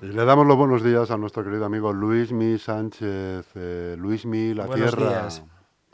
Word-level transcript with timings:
Y 0.00 0.06
le 0.06 0.24
damos 0.24 0.46
los 0.46 0.56
buenos 0.56 0.82
días 0.84 1.10
a 1.10 1.16
nuestro 1.16 1.42
querido 1.44 1.64
amigo 1.64 1.92
Luis 1.92 2.30
Mi 2.32 2.56
Sánchez. 2.58 3.46
Eh, 3.54 3.96
Luis 3.98 4.24
Mi, 4.26 4.54
La 4.54 4.66
Buenos 4.66 4.94
Tierra. 4.94 5.08
días. 5.10 5.42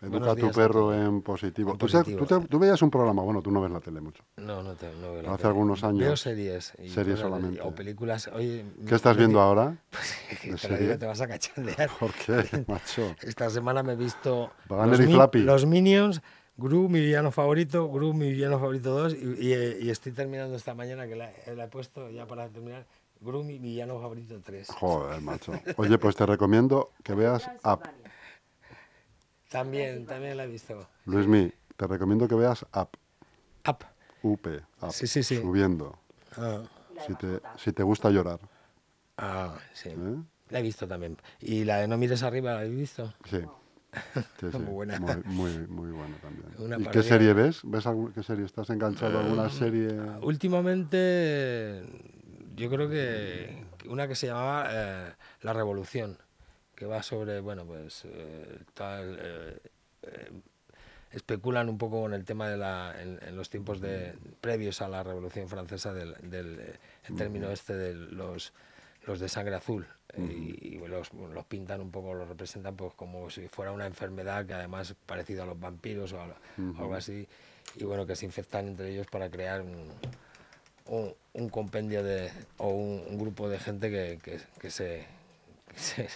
Educa 0.02 0.32
a 0.32 0.36
tu 0.36 0.50
perro 0.50 0.92
en 0.92 1.22
positivo. 1.22 1.70
En 1.72 1.78
¿Tú, 1.78 1.86
positivo. 1.86 2.26
tú 2.26 2.26
te- 2.40 2.46
tú 2.48 2.58
veías 2.58 2.82
un 2.82 2.90
programa, 2.90 3.22
bueno, 3.22 3.40
tú 3.40 3.50
no 3.50 3.62
ves 3.62 3.70
la 3.70 3.80
tele 3.80 4.02
mucho. 4.02 4.22
No, 4.36 4.62
no, 4.62 4.74
te, 4.74 4.86
no 5.00 5.12
veo 5.14 5.22
la 5.22 5.28
Hace 5.30 5.38
tele. 5.38 5.48
algunos 5.48 5.82
años. 5.82 6.00
Veo 6.00 6.16
series. 6.16 6.74
y 6.82 6.90
Series 6.90 7.18
solamente. 7.18 7.62
O 7.62 7.74
películas. 7.74 8.28
Oye, 8.34 8.66
¿Qué 8.86 8.94
estás 8.94 9.16
viendo 9.16 9.40
ahora? 9.40 9.78
¿De 10.44 10.54
te 10.56 10.76
digo, 10.76 10.98
te 10.98 11.06
vas 11.06 11.22
a 11.22 11.26
cachandear. 11.26 11.88
¿Por 11.98 12.12
qué, 12.12 12.64
macho? 12.68 13.16
Esta 13.22 13.48
semana 13.48 13.82
me 13.82 13.94
he 13.94 13.96
visto 13.96 14.50
los, 14.68 15.00
y 15.00 15.04
Flappy. 15.04 15.38
los 15.38 15.64
Minions, 15.64 16.20
Gru, 16.58 16.90
mi 16.90 17.00
villano 17.00 17.30
favorito, 17.30 17.88
Gru, 17.88 18.12
mi 18.12 18.30
villano 18.32 18.58
favorito 18.58 18.90
2, 18.90 19.14
y, 19.14 19.16
y, 19.46 19.52
eh, 19.54 19.78
y 19.80 19.88
estoy 19.88 20.12
terminando 20.12 20.54
esta 20.56 20.74
mañana, 20.74 21.06
que 21.06 21.16
la, 21.16 21.30
la 21.56 21.64
he 21.64 21.68
puesto 21.68 22.10
ya 22.10 22.26
para 22.26 22.46
terminar, 22.50 22.84
Gru, 23.24 23.42
mi 23.42 23.58
villano 23.58 23.98
favorito 24.00 24.38
3. 24.40 24.68
Joder, 24.68 25.20
macho. 25.20 25.52
Oye, 25.76 25.98
pues 25.98 26.14
te 26.14 26.26
recomiendo 26.26 26.90
que 27.02 27.14
veas 27.14 27.50
Up. 27.64 27.80
También, 29.50 30.04
también 30.06 30.36
la 30.36 30.44
he 30.44 30.46
visto. 30.48 30.86
Luismi, 31.06 31.52
te 31.76 31.86
recomiendo 31.86 32.28
que 32.28 32.34
veas 32.34 32.62
Up. 32.74 32.88
Up. 33.68 33.84
UP. 34.22 34.46
Up. 34.82 34.90
Sí, 34.92 35.06
sí, 35.06 35.22
sí. 35.22 35.36
Subiendo. 35.40 35.98
Ah, 36.36 36.62
Si 37.06 37.14
te, 37.14 37.40
si 37.56 37.72
te 37.72 37.82
gusta 37.82 38.10
llorar. 38.10 38.40
ah, 39.18 39.56
sí. 39.72 39.90
¿eh? 39.90 40.16
La 40.50 40.58
he 40.58 40.62
visto 40.62 40.86
también. 40.86 41.16
¿Y 41.40 41.64
la 41.64 41.78
de 41.78 41.88
No 41.88 41.96
mires 41.96 42.22
arriba 42.22 42.52
la 42.52 42.60
habéis 42.60 42.76
visto? 42.76 43.14
Sí. 43.24 43.38
Sí, 44.40 44.46
sí. 44.50 44.58
Muy 44.58 44.72
buena. 44.74 44.98
Muy, 44.98 45.22
muy, 45.24 45.50
muy 45.68 45.90
buena 45.92 46.16
también. 46.16 46.48
Una 46.58 46.76
¿Y 46.80 46.90
qué 46.90 47.00
serie 47.04 47.32
ves? 47.32 47.60
¿Ves 47.62 47.86
algún- 47.86 48.12
qué 48.12 48.24
serie? 48.24 48.44
¿Estás 48.44 48.68
enganchado 48.70 49.18
a 49.18 49.22
alguna 49.22 49.48
serie? 49.48 49.86
Últimamente, 50.20 51.84
yo 52.56 52.70
creo 52.70 52.88
que 52.88 53.64
una 53.88 54.08
que 54.08 54.14
se 54.14 54.26
llamaba 54.28 54.66
eh, 54.70 55.12
La 55.42 55.52
Revolución, 55.52 56.18
que 56.74 56.86
va 56.86 57.02
sobre, 57.02 57.40
bueno, 57.40 57.64
pues 57.64 58.02
eh, 58.04 58.58
tal, 58.74 59.18
eh, 59.20 59.58
especulan 61.12 61.68
un 61.68 61.78
poco 61.78 62.02
con 62.02 62.14
el 62.14 62.24
tema 62.24 62.48
de 62.48 62.56
la, 62.56 62.94
en, 63.00 63.18
en 63.22 63.36
los 63.36 63.48
tiempos 63.50 63.80
de, 63.80 64.14
previos 64.40 64.82
a 64.82 64.88
la 64.88 65.02
Revolución 65.02 65.48
Francesa 65.48 65.92
del, 65.92 66.14
del, 66.22 66.60
el 66.60 67.16
término 67.16 67.50
este 67.50 67.74
de 67.76 67.94
los, 67.94 68.52
los 69.06 69.20
de 69.20 69.28
sangre 69.28 69.54
azul. 69.54 69.86
Y, 70.16 70.74
y 70.76 70.78
los, 70.86 71.12
los 71.12 71.44
pintan 71.46 71.80
un 71.80 71.90
poco, 71.90 72.14
los 72.14 72.28
representan 72.28 72.76
pues 72.76 72.94
como 72.94 73.30
si 73.30 73.48
fuera 73.48 73.72
una 73.72 73.86
enfermedad 73.86 74.46
que 74.46 74.54
además 74.54 74.90
es 74.90 74.96
parecido 75.06 75.42
a 75.42 75.46
los 75.46 75.58
vampiros 75.58 76.12
o, 76.12 76.20
a- 76.20 76.26
o 76.26 76.78
algo 76.80 76.94
así. 76.94 77.26
Y 77.76 77.84
bueno, 77.84 78.06
que 78.06 78.14
se 78.16 78.26
infectan 78.26 78.68
entre 78.68 78.90
ellos 78.90 79.06
para 79.10 79.28
crear 79.30 79.60
un, 79.62 79.92
un, 80.86 81.14
un 81.32 81.48
compendio 81.48 82.02
de, 82.02 82.30
o 82.58 82.68
un, 82.68 83.02
un 83.08 83.18
grupo 83.18 83.48
de 83.48 83.58
gente 83.58 83.90
que, 83.90 84.18
que- 84.22 84.40
que 84.60 84.70
se, 84.70 85.06
se, 85.74 86.08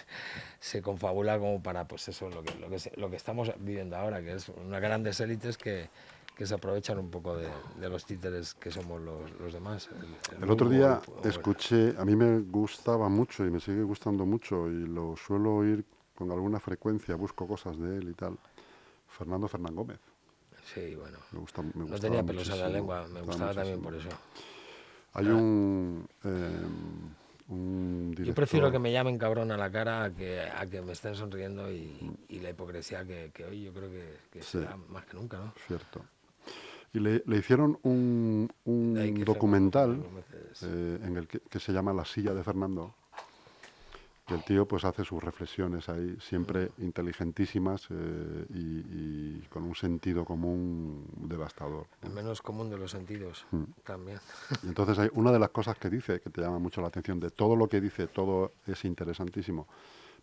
se 0.59 0.81
confabula 0.81 1.37
como 1.39 1.61
para, 1.61 1.87
pues 1.87 2.07
eso, 2.09 2.29
lo 2.29 2.43
que, 2.43 2.53
lo, 2.55 2.69
que 2.69 2.79
se- 2.79 2.93
lo 2.97 3.09
que 3.09 3.15
estamos 3.15 3.51
viviendo 3.59 3.95
ahora, 3.97 4.21
que 4.21 4.33
es 4.33 4.49
unas 4.49 4.81
grandes 4.81 5.19
élites 5.19 5.57
que, 5.57 5.89
que 6.35 6.45
se 6.45 6.53
aprovechan 6.53 6.97
un 6.99 7.09
poco 7.09 7.35
de, 7.35 7.49
de 7.79 7.89
los 7.89 8.05
títeres 8.05 8.53
que 8.53 8.71
somos 8.71 9.01
los, 9.01 9.31
los 9.39 9.53
demás. 9.53 9.89
El, 10.31 10.43
El 10.43 10.51
otro 10.51 10.69
día 10.69 11.01
o- 11.07 11.27
escuché, 11.27 11.95
a 11.97 12.05
mí 12.05 12.15
me 12.15 12.39
gustaba 12.39 13.09
mucho 13.09 13.45
y 13.45 13.49
me 13.51 13.59
sigue 13.59 13.83
gustando 13.83 14.25
mucho 14.25 14.67
y 14.69 14.85
lo 14.87 15.15
suelo 15.17 15.55
oír 15.55 15.83
con 16.15 16.31
alguna 16.31 16.59
frecuencia, 16.59 17.15
busco 17.15 17.47
cosas 17.47 17.77
de 17.79 17.97
él 17.97 18.09
y 18.09 18.13
tal. 18.13 18.37
Fernando 19.07 19.47
Fernán 19.47 19.75
Gómez. 19.75 19.99
Sí, 20.73 20.93
bueno. 20.95 21.17
Me 21.31 21.39
gusta, 21.39 21.61
me 21.61 21.71
No 21.85 21.97
tenía 21.99 22.21
pelos 22.23 22.47
en 22.49 22.59
la 22.59 22.69
lengua, 22.69 23.07
me 23.07 23.21
gustaba 23.21 23.53
también 23.53 23.81
por 23.81 23.95
eso. 23.95 24.09
Hay 25.19 25.27
un, 25.27 26.07
eh, 26.23 26.59
un 27.49 28.11
director... 28.11 28.25
Yo 28.27 28.33
prefiero 28.35 28.71
que 28.71 28.79
me 28.79 28.91
llamen 28.91 29.17
cabrón 29.17 29.51
a 29.51 29.57
la 29.57 29.71
cara 29.71 30.03
a 30.05 30.11
que, 30.11 30.41
a 30.41 30.65
que 30.65 30.81
me 30.81 30.91
estén 30.93 31.15
sonriendo 31.15 31.71
y, 31.71 32.11
y 32.29 32.39
la 32.39 32.49
hipocresía 32.51 33.05
que, 33.05 33.31
que 33.33 33.45
hoy 33.45 33.63
yo 33.63 33.73
creo 33.73 33.89
que, 33.89 34.05
que 34.31 34.41
Sí. 34.41 34.59
será 34.59 34.77
más 34.89 35.05
que 35.05 35.17
nunca, 35.17 35.37
¿no? 35.37 35.53
Cierto. 35.67 36.03
Y 36.93 36.99
le, 36.99 37.21
le 37.25 37.37
hicieron 37.37 37.77
un, 37.83 38.49
documental 39.25 40.01
eh, 40.63 40.99
en 41.03 41.17
el 41.17 41.27
que, 41.27 41.39
que 41.39 41.59
se 41.59 41.71
llama 41.71 41.93
La 41.93 42.03
silla 42.05 42.33
de 42.33 42.43
Fernando. 42.43 42.95
Y 44.29 44.33
el 44.33 44.43
tío 44.43 44.67
pues 44.67 44.85
hace 44.85 45.03
sus 45.03 45.23
reflexiones 45.23 45.89
ahí, 45.89 46.15
siempre 46.19 46.71
inteligentísimas 46.77 47.87
eh, 47.89 48.45
y, 48.53 49.39
y 49.39 49.47
con 49.49 49.63
un 49.63 49.73
sentido 49.75 50.23
común 50.23 51.05
devastador. 51.15 51.87
El 52.03 52.11
menos 52.11 52.41
común 52.41 52.69
de 52.69 52.77
los 52.77 52.91
sentidos 52.91 53.45
Mm. 53.51 53.63
también. 53.83 54.19
Y 54.63 54.67
entonces 54.67 54.99
hay 54.99 55.09
una 55.13 55.31
de 55.31 55.39
las 55.39 55.49
cosas 55.49 55.77
que 55.77 55.89
dice, 55.89 56.19
que 56.21 56.29
te 56.29 56.41
llama 56.41 56.59
mucho 56.59 56.79
la 56.81 56.87
atención, 56.87 57.19
de 57.19 57.31
todo 57.31 57.55
lo 57.55 57.67
que 57.67 57.81
dice, 57.81 58.07
todo 58.07 58.51
es 58.67 58.85
interesantísimo, 58.85 59.67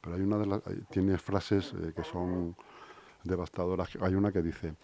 pero 0.00 0.15
hay 0.15 0.22
una 0.22 0.39
de 0.39 0.47
las, 0.47 0.62
tiene 0.91 1.19
frases 1.19 1.72
eh, 1.72 1.93
que 1.95 2.05
son 2.05 2.55
devastadoras. 3.25 3.91
Hay 4.00 4.15
una 4.15 4.31
que 4.31 4.43
dice, 4.43 4.75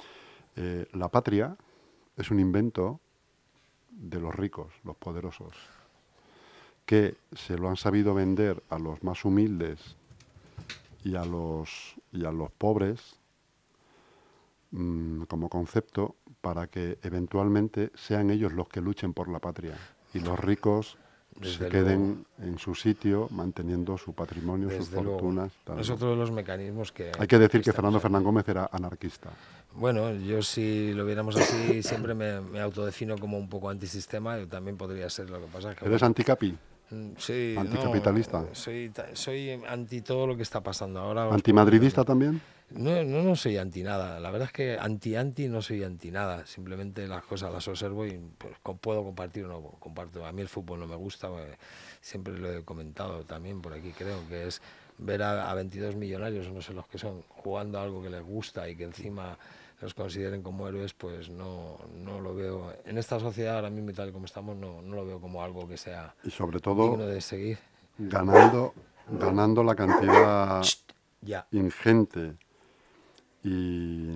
eh, 0.57 0.87
la 0.95 1.09
patria 1.09 1.57
es 2.17 2.31
un 2.31 2.41
invento 2.41 2.99
de 3.91 4.19
los 4.21 4.35
ricos, 4.35 4.73
los 4.85 4.97
poderosos, 4.97 5.55
que 6.87 7.17
se 7.33 7.57
lo 7.57 7.69
han 7.69 7.77
sabido 7.77 8.15
vender 8.15 8.63
a 8.69 8.79
los 8.79 9.03
más 9.03 9.25
humildes 9.25 9.97
y 11.05 11.17
a 11.17 11.25
los, 11.25 11.95
y 12.13 12.25
a 12.25 12.33
los 12.33 12.51
pobres 12.53 13.17
mm, 14.71 15.23
como 15.23 15.49
concepto 15.49 16.17
para 16.41 16.67
que 16.67 16.99
eventualmente 17.03 17.91
sean 17.95 18.31
ellos 18.31 18.53
los 18.53 18.69
que 18.69 18.81
luchen 18.81 19.13
por 19.13 19.29
la 19.29 19.39
patria 19.39 19.77
y 20.15 20.21
los 20.21 20.39
ricos 20.39 20.99
se 21.41 21.69
queden 21.69 22.27
en 22.39 22.59
su 22.59 22.75
sitio 22.75 23.29
manteniendo 23.31 23.97
su 23.97 24.13
patrimonio, 24.13 24.71
sus 24.71 24.93
luego. 24.93 25.13
fortunas. 25.13 25.53
tal, 25.65 25.81
Es 25.81 25.89
otro 25.89 26.11
de 26.11 26.17
los 26.17 26.31
mecanismos 26.31 26.93
que... 26.93 27.11
Hay 27.19 27.27
que 27.27 27.39
decir 27.39 27.63
que 27.63 27.73
Fernando 27.73 27.99
ahí. 27.99 28.03
Fernán 28.03 28.23
Gómez 28.23 28.47
era 28.49 28.69
anarquista. 28.71 29.31
Bueno, 29.75 30.13
yo 30.13 30.43
si 30.43 30.93
lo 30.93 31.07
viéramos 31.07 31.35
así, 31.37 31.83
siempre 31.83 32.15
me, 32.15 32.41
me 32.41 32.61
autodefino 32.61 33.17
como 33.17 33.39
un 33.39 33.49
poco 33.49 33.71
antisistema, 33.71 34.39
yo 34.39 34.47
también 34.47 34.77
podría 34.77 35.09
ser 35.09 35.31
lo 35.31 35.41
que 35.41 35.47
pasa. 35.47 35.71
es 35.71 35.79
Que, 35.79 35.87
¿Eres 35.87 36.01
bueno, 36.01 36.07
anticapi? 36.07 36.57
Mm, 36.93 37.13
sí, 37.19 37.53
no, 37.57 37.61
anticapitalista? 37.63 38.45
soy, 38.53 38.91
ta- 38.91 39.09
soy 39.15 39.51
anti 39.67 40.01
todo 40.03 40.27
lo 40.27 40.37
que 40.37 40.43
está 40.43 40.63
pasando 40.63 41.01
ahora. 41.01 41.25
¿Antimadridista 41.33 42.05
también? 42.05 42.41
No, 42.71 43.05
no, 43.05 43.23
no 43.23 43.37
soy 43.37 43.59
anti 43.59 43.83
nada. 43.83 44.19
La 44.19 44.31
verdad 44.31 44.47
es 44.47 44.53
que 44.53 44.79
anti-anti 44.79 45.47
no 45.49 45.61
soy 45.61 45.85
anti 45.85 46.11
nada. 46.11 46.47
Simplemente 46.47 47.07
las 47.07 47.23
cosas 47.23 47.53
las 47.53 47.69
observo 47.69 48.07
y 48.07 48.19
pues, 48.39 48.55
puedo 48.81 49.05
compartir 49.05 49.45
o 49.45 49.49
no 49.49 49.61
comparto. 49.79 50.25
A 50.25 50.33
mí 50.33 50.41
el 50.41 50.49
fútbol 50.49 50.81
no 50.81 50.87
me 50.87 50.97
gusta. 50.97 51.29
Siempre 52.01 52.39
lo 52.39 52.51
he 52.51 52.63
comentado 52.65 53.25
también 53.25 53.61
por 53.61 53.75
aquí, 53.75 53.91
creo 53.91 54.27
que 54.29 54.47
es 54.47 54.63
ver 54.99 55.23
a, 55.23 55.51
a 55.51 55.55
22 55.55 55.97
millonarios, 55.97 56.51
no 56.51 56.63
sé 56.63 56.73
los 56.73 56.87
que 56.87 56.97
son, 56.97 57.23
jugando 57.29 57.79
algo 57.79 58.03
que 58.03 58.09
les 58.11 58.23
gusta 58.23 58.67
y 58.69 58.75
que 58.77 58.85
encima 58.85 59.37
los 59.83 59.95
consideren 59.95 60.43
como 60.43 60.69
héroes, 60.69 60.95
pues 60.95 61.29
no, 61.29 61.77
no 61.97 62.21
lo 62.21 62.35
veo. 62.35 62.73
En 62.87 62.99
esta 62.99 63.19
sociedad 63.19 63.57
ahora 63.57 63.69
mismo 63.69 63.91
y 63.91 63.95
tal 63.95 64.13
como 64.13 64.27
estamos, 64.27 64.57
no, 64.57 64.81
no 64.81 64.95
lo 64.95 65.05
veo 65.05 65.21
como 65.21 65.43
algo 65.43 65.69
que 65.69 65.77
sea 65.77 66.15
Y 66.23 66.31
sobre 66.31 66.61
todo 66.61 66.91
digno 66.91 67.07
de 67.07 67.21
seguir. 67.21 67.59
ganando, 67.99 68.75
ganando 69.11 69.65
la 69.65 69.75
cantidad 69.75 70.63
Ya. 71.21 71.47
ingente 71.51 72.37
y 73.43 74.11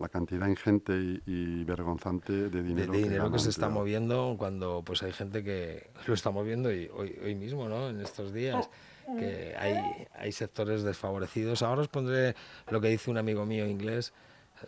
la 0.00 0.08
cantidad 0.08 0.48
ingente 0.48 0.94
y, 0.94 1.22
y 1.26 1.64
vergonzante 1.64 2.32
de 2.32 2.62
dinero, 2.64 2.92
de 2.92 2.98
dinero 2.98 3.30
que, 3.30 3.38
se 3.38 3.50
está 3.50 3.68
moviendo 3.68 4.34
cuando 4.36 4.82
pues 4.84 5.04
hay 5.04 5.12
gente 5.12 5.44
que 5.44 5.88
lo 6.08 6.14
estamos 6.14 6.44
viendo 6.44 6.72
y 6.72 6.90
hoy, 6.92 7.16
hoy 7.24 7.36
mismo, 7.36 7.68
¿no? 7.68 7.90
En 7.90 8.00
estos 8.00 8.32
días 8.32 8.68
que 9.18 9.54
hay, 9.58 10.06
hay 10.14 10.32
sectores 10.32 10.82
desfavorecidos. 10.82 11.62
Ahora 11.62 11.82
os 11.82 11.88
pondré 11.88 12.34
lo 12.70 12.80
que 12.80 12.88
dice 12.88 13.10
un 13.10 13.18
amigo 13.18 13.44
mío 13.46 13.66
inglés 13.66 14.12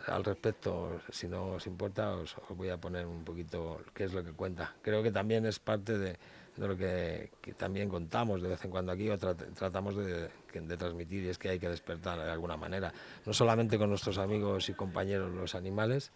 al 0.07 0.23
respecto. 0.23 1.01
Si 1.09 1.27
no 1.27 1.53
os 1.53 1.67
importa, 1.67 2.11
os, 2.11 2.35
os 2.49 2.57
voy 2.57 2.69
a 2.69 2.77
poner 2.77 3.05
un 3.05 3.23
poquito 3.23 3.81
qué 3.93 4.05
es 4.05 4.13
lo 4.13 4.23
que 4.23 4.31
cuenta. 4.33 4.75
Creo 4.81 5.01
que 5.01 5.11
también 5.11 5.45
es 5.45 5.59
parte 5.59 5.97
de, 5.97 6.17
de 6.57 6.67
lo 6.67 6.75
que, 6.77 7.31
que 7.41 7.53
también 7.53 7.89
contamos 7.89 8.41
de 8.41 8.49
vez 8.49 8.63
en 8.65 8.71
cuando 8.71 8.91
aquí 8.91 9.09
o 9.09 9.17
trat- 9.17 9.53
tratamos 9.53 9.95
de, 9.95 10.29
de 10.53 10.77
transmitir 10.77 11.23
y 11.23 11.29
es 11.29 11.37
que 11.37 11.49
hay 11.49 11.59
que 11.59 11.69
despertar 11.69 12.19
de 12.19 12.31
alguna 12.31 12.57
manera. 12.57 12.93
No 13.25 13.33
solamente 13.33 13.77
con 13.77 13.89
nuestros 13.89 14.17
amigos 14.17 14.69
y 14.69 14.73
compañeros 14.73 15.31
los 15.31 15.55
animales, 15.55 16.11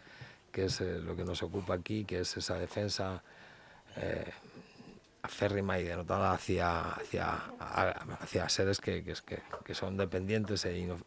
que 0.52 0.66
es 0.66 0.82
eh, 0.82 1.00
lo 1.00 1.16
que 1.16 1.24
nos 1.24 1.42
ocupa 1.44 1.76
aquí, 1.76 2.06
que 2.06 2.20
es 2.22 2.36
esa 2.36 2.58
defensa 2.58 3.24
eh, 3.98 4.26
aférrima 5.22 5.80
y 5.80 5.84
denotada 5.84 6.32
hacia, 6.32 6.92
hacia, 6.92 7.36
hacia 8.22 8.50
seres 8.50 8.80
que, 8.80 9.04
que, 9.04 9.14
que- 9.66 9.74
son 9.76 9.98
dependientes 9.98 10.66
e 10.66 10.78
ino- 10.78 11.00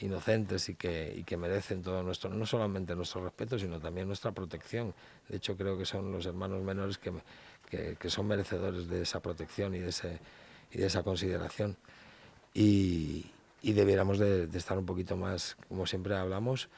inocentes 0.00 0.68
y 0.68 0.74
que, 0.74 1.14
y 1.16 1.24
que 1.24 1.36
merecen 1.36 1.82
todo 1.82 2.02
nuestro, 2.02 2.30
no 2.30 2.46
solamente 2.46 2.94
nuestro 2.96 3.22
respeto, 3.22 3.58
sino 3.58 3.78
también 3.80 4.06
nuestra 4.06 4.32
protección. 4.32 4.94
De 5.28 5.36
hecho, 5.36 5.56
creo 5.56 5.78
que 5.78 5.84
son 5.84 6.10
los 6.10 6.26
hermanos 6.26 6.62
menores 6.62 6.98
que, 6.98 7.12
que, 7.68 7.96
que 7.96 8.10
son 8.10 8.26
merecedores 8.26 8.88
de 8.88 9.02
esa 9.02 9.20
protección 9.20 9.74
y 9.74 9.78
de, 9.78 9.90
ese, 9.90 10.18
y 10.72 10.78
de 10.78 10.86
esa 10.86 11.02
consideración. 11.02 11.76
Y, 12.54 13.30
y 13.62 13.72
debiéramos 13.72 14.18
de, 14.18 14.46
de 14.46 14.58
estar 14.58 14.76
un 14.78 14.86
poquito 14.86 15.16
más, 15.16 15.56
como 15.68 15.86
siempre 15.86 16.16
hablamos, 16.16 16.68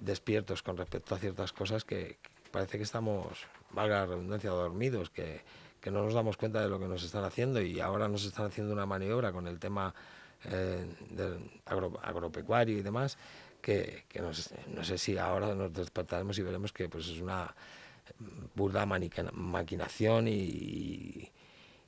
despiertos 0.00 0.62
con 0.62 0.76
respecto 0.76 1.14
a 1.14 1.18
ciertas 1.18 1.52
cosas 1.52 1.84
que 1.84 2.16
parece 2.50 2.78
que 2.78 2.84
estamos, 2.84 3.46
valga 3.70 4.00
la 4.00 4.06
redundancia, 4.06 4.50
dormidos, 4.50 5.10
que, 5.10 5.40
que 5.84 5.90
no 5.90 6.02
nos 6.02 6.14
damos 6.14 6.38
cuenta 6.38 6.62
de 6.62 6.68
lo 6.70 6.80
que 6.80 6.88
nos 6.88 7.02
están 7.02 7.24
haciendo 7.24 7.60
y 7.60 7.78
ahora 7.78 8.08
nos 8.08 8.24
están 8.24 8.46
haciendo 8.46 8.72
una 8.72 8.86
maniobra 8.86 9.32
con 9.32 9.46
el 9.46 9.58
tema 9.58 9.94
eh, 10.46 10.86
del 11.10 11.38
agropecuario 11.66 12.78
y 12.78 12.80
demás, 12.80 13.18
que, 13.60 14.04
no 14.22 14.32
sé 14.82 14.96
si 14.96 15.18
ahora 15.18 15.54
nos 15.54 15.74
despertaremos 15.74 16.38
y 16.38 16.42
veremos 16.42 16.72
que 16.72 16.88
pues 16.88 17.08
es 17.08 17.20
una 17.20 17.54
burda 18.54 18.86
maquinación 18.86 20.26
y, 20.26 21.30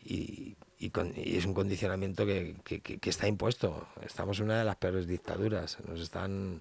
y, 0.05 0.55
es 0.79 1.47
un 1.47 1.55
condicionamiento 1.55 2.27
que, 2.27 2.55
que, 2.65 3.09
está 3.09 3.27
impuesto. 3.27 3.89
Estamos 4.05 4.39
en 4.41 4.45
una 4.45 4.59
de 4.59 4.67
las 4.67 4.77
peores 4.77 5.07
dictaduras. 5.07 5.79
Nos 5.89 6.01
están 6.01 6.61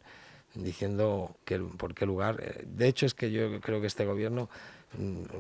diciendo 0.54 1.36
que, 1.44 1.60
por 1.60 1.94
qué 1.96 2.06
lugar. 2.06 2.64
De 2.66 2.88
hecho, 2.88 3.06
es 3.06 3.14
que 3.14 3.30
yo 3.30 3.60
creo 3.60 3.82
que 3.82 3.88
este 3.88 4.06
gobierno 4.06 4.50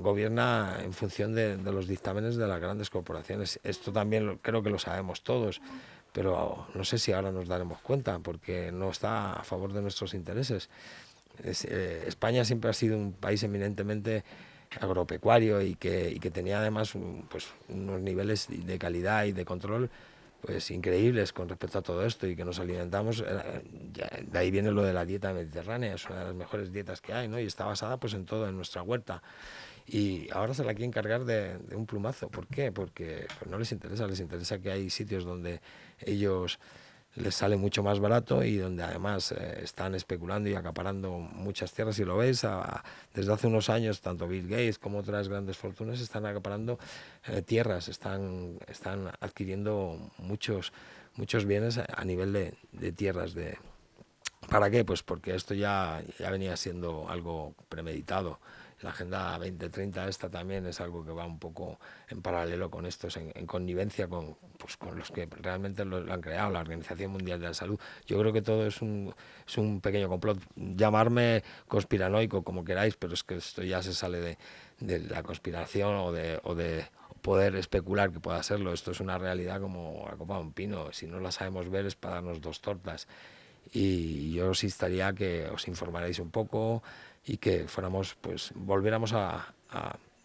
gobierna 0.01 0.77
en 0.83 0.93
función 0.93 1.33
de, 1.33 1.57
los 1.57 1.87
dictámenes 1.87 2.35
de 2.35 2.47
las 2.47 2.59
grandes 2.59 2.89
corporaciones. 2.89 3.59
Esto 3.63 3.91
también 3.91 4.39
creo 4.41 4.63
que 4.63 4.69
lo 4.69 4.79
sabemos 4.79 5.23
todos, 5.23 5.61
pero 6.11 6.67
no 6.73 6.83
sé 6.83 6.97
si 6.97 7.11
ahora 7.11 7.31
nos 7.31 7.47
daremos 7.47 7.81
cuenta, 7.81 8.19
porque 8.19 8.71
no 8.71 8.89
está 8.89 9.33
a 9.33 9.43
favor 9.43 9.73
de 9.73 9.81
nuestros 9.81 10.13
intereses. 10.13 10.69
Eh, 11.43 12.05
España 12.07 12.45
siempre 12.45 12.69
ha 12.69 12.73
sido 12.73 12.97
un 12.97 13.13
país 13.13 13.43
eminentemente 13.43 14.23
agropecuario 14.79 15.61
y 15.61 15.75
que, 15.75 16.11
y 16.11 16.19
que 16.19 16.31
tenía 16.31 16.59
además 16.59 16.93
pues, 17.29 17.47
unos 17.69 18.01
niveles 18.01 18.47
de 18.49 18.77
calidad 18.77 19.25
y 19.25 19.31
de 19.31 19.45
control 19.45 19.89
pues 20.45 20.69
increíbles 20.69 21.33
con 21.33 21.49
respecto 21.49 21.79
a 21.79 21.81
todo 21.81 22.05
esto 22.05 22.27
y 22.27 22.35
que 22.35 22.45
nos 22.45 22.59
alimentamos, 22.59 23.23
eh, 23.25 23.63
de 24.21 24.39
ahí 24.39 24.51
viene 24.51 24.69
lo 24.71 24.83
de 24.83 24.93
la 24.93 25.03
dieta 25.03 25.33
mediterránea, 25.33 25.95
es 25.95 26.05
una 26.05 26.19
de 26.19 26.25
las 26.25 26.35
mejores 26.35 26.71
dietas 26.71 27.01
que 27.01 27.13
hay, 27.13 27.27
¿no? 27.27 27.39
Y 27.39 27.45
está 27.45 27.65
basada 27.65 27.97
pues 27.97 28.13
en 28.13 28.25
todo, 28.25 28.47
en 28.47 28.55
nuestra 28.55 28.83
huerta. 28.83 29.23
Y 29.87 30.29
ahora 30.31 30.53
se 30.53 30.63
la 30.63 30.73
quieren 30.73 30.91
cargar 30.91 31.25
de, 31.25 31.57
de 31.57 31.75
un 31.75 31.87
plumazo. 31.87 32.29
¿Por 32.29 32.47
qué? 32.47 32.71
Porque 32.71 33.27
pues, 33.39 33.49
no 33.49 33.57
les 33.57 33.71
interesa, 33.71 34.05
les 34.05 34.19
interesa 34.19 34.59
que 34.59 34.71
hay 34.71 34.89
sitios 34.89 35.25
donde 35.25 35.61
ellos 35.99 36.59
les 37.15 37.33
sale 37.33 37.55
mucho 37.55 37.81
más 37.81 37.99
barato 37.99 38.43
y 38.43 38.57
donde 38.57 38.83
además 38.83 39.31
eh, 39.31 39.61
están 39.63 39.95
especulando 39.95 40.49
y 40.49 40.55
acaparando 40.55 41.11
muchas 41.11 41.73
tierras. 41.73 41.97
Y 41.99 42.05
lo 42.05 42.17
ves, 42.17 42.45
desde 43.13 43.33
hace 43.33 43.47
unos 43.47 43.69
años, 43.69 44.01
tanto 44.01 44.27
Bill 44.27 44.47
Gates 44.47 44.79
como 44.79 44.99
otras 44.99 45.29
grandes 45.29 45.57
fortunas 45.57 46.01
están 46.01 46.25
acaparando 46.25 46.77
eh, 47.27 47.41
tierras, 47.41 47.87
están, 47.87 48.59
están 48.67 49.11
adquiriendo 49.19 50.11
muchos, 50.17 50.73
muchos 51.15 51.45
bienes 51.45 51.77
a, 51.77 52.03
nivel 52.03 52.33
de, 52.33 52.53
de, 52.73 52.91
tierras. 52.91 53.33
De, 53.33 53.57
¿Para 54.49 54.69
qué? 54.69 54.83
Pues 54.83 55.01
porque 55.01 55.35
esto 55.35 55.53
ya, 55.53 56.03
ya 56.19 56.29
venía 56.29 56.57
siendo 56.57 57.09
algo 57.09 57.55
premeditado 57.69 58.39
la 58.81 58.89
Agenda 58.89 59.37
2030 59.37 60.07
esta 60.09 60.29
también 60.29 60.65
es 60.65 60.81
algo 60.81 61.05
que 61.05 61.11
va 61.11 61.25
un 61.25 61.39
poco 61.39 61.79
en 62.09 62.21
paralelo 62.21 62.69
con 62.69 62.85
estos, 62.85 63.17
en, 63.17 63.45
connivencia 63.45 64.07
con, 64.07 64.35
pues, 64.57 64.75
con 64.77 64.97
los 64.97 65.11
que 65.11 65.27
realmente 65.27 65.85
lo, 65.85 66.11
han 66.11 66.21
creado, 66.21 66.51
la 66.51 66.59
Organización 66.59 67.11
Mundial 67.11 67.39
de 67.39 67.47
la 67.47 67.53
Salud. 67.53 67.79
Yo 68.05 68.19
creo 68.19 68.33
que 68.33 68.41
todo 68.41 68.67
es 68.67 68.81
un, 68.81 69.13
es 69.47 69.57
un 69.57 69.79
pequeño 69.81 70.09
complot. 70.09 70.39
Llamarme 70.55 71.43
conspiranoico 71.67 72.43
como 72.43 72.65
queráis, 72.65 72.97
pero 72.97 73.13
es 73.13 73.23
que 73.23 73.35
esto 73.35 73.63
ya 73.63 73.81
se 73.81 73.93
sale 73.93 74.19
de, 74.19 74.37
de 74.79 74.99
la 74.99 75.23
conspiración 75.23 75.95
o 75.95 76.11
de, 76.11 76.39
o 76.43 76.53
de 76.53 76.85
poder 77.21 77.55
especular 77.55 78.11
que 78.11 78.19
pueda 78.19 78.43
serlo. 78.43 78.73
Esto 78.73 78.91
es 78.91 78.99
una 78.99 79.17
realidad 79.17 79.59
como 79.61 80.05
la 80.09 80.15
copa 80.15 80.35
de 80.35 80.41
un 80.41 80.51
pino. 80.51 80.91
Si 80.91 81.07
no 81.07 81.19
la 81.19 81.31
sabemos 81.31 81.69
ver 81.69 81.85
es 81.85 81.95
para 81.95 82.15
darnos 82.15 82.41
dos 82.41 82.61
tortas. 82.61 83.07
Y 83.73 84.33
yo 84.33 84.51
os 84.51 84.63
instaría 84.63 85.11
que 85.13 85.47
os 85.49 85.67
informaréis 85.67 86.19
un 86.19 86.29
poco, 86.29 86.83
y 87.25 87.37
que 87.37 87.67
fuéramos, 87.67 88.15
pues, 88.21 88.51
volviéramos 88.55 89.13
a, 89.13 89.53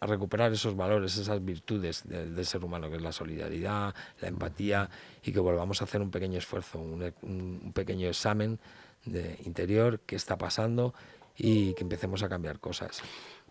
recuperar 0.03 0.51
esos 0.51 0.75
valores, 0.75 1.19
esas 1.19 1.45
virtudes 1.45 2.09
del 2.09 2.47
ser 2.47 2.65
humano, 2.65 2.89
que 2.89 2.97
es 2.97 3.03
la 3.03 3.13
solidaridad, 3.13 3.95
la 4.23 4.29
empatía, 4.29 4.89
y 5.23 5.31
que 5.31 5.41
volvamos 5.41 5.83
a 5.83 5.85
hacer 5.85 6.01
un 6.01 6.11
pequeño 6.11 6.39
esfuerzo, 6.39 6.79
un, 6.79 7.73
pequeño 7.75 8.09
examen 8.09 8.59
de 9.05 9.39
interior, 9.45 10.01
qué 10.07 10.17
está 10.17 10.39
pasando 10.39 10.95
y 11.37 11.75
que 11.75 11.83
empecemos 11.83 12.23
a 12.23 12.31
cambiar 12.31 12.61
cosas. 12.61 13.03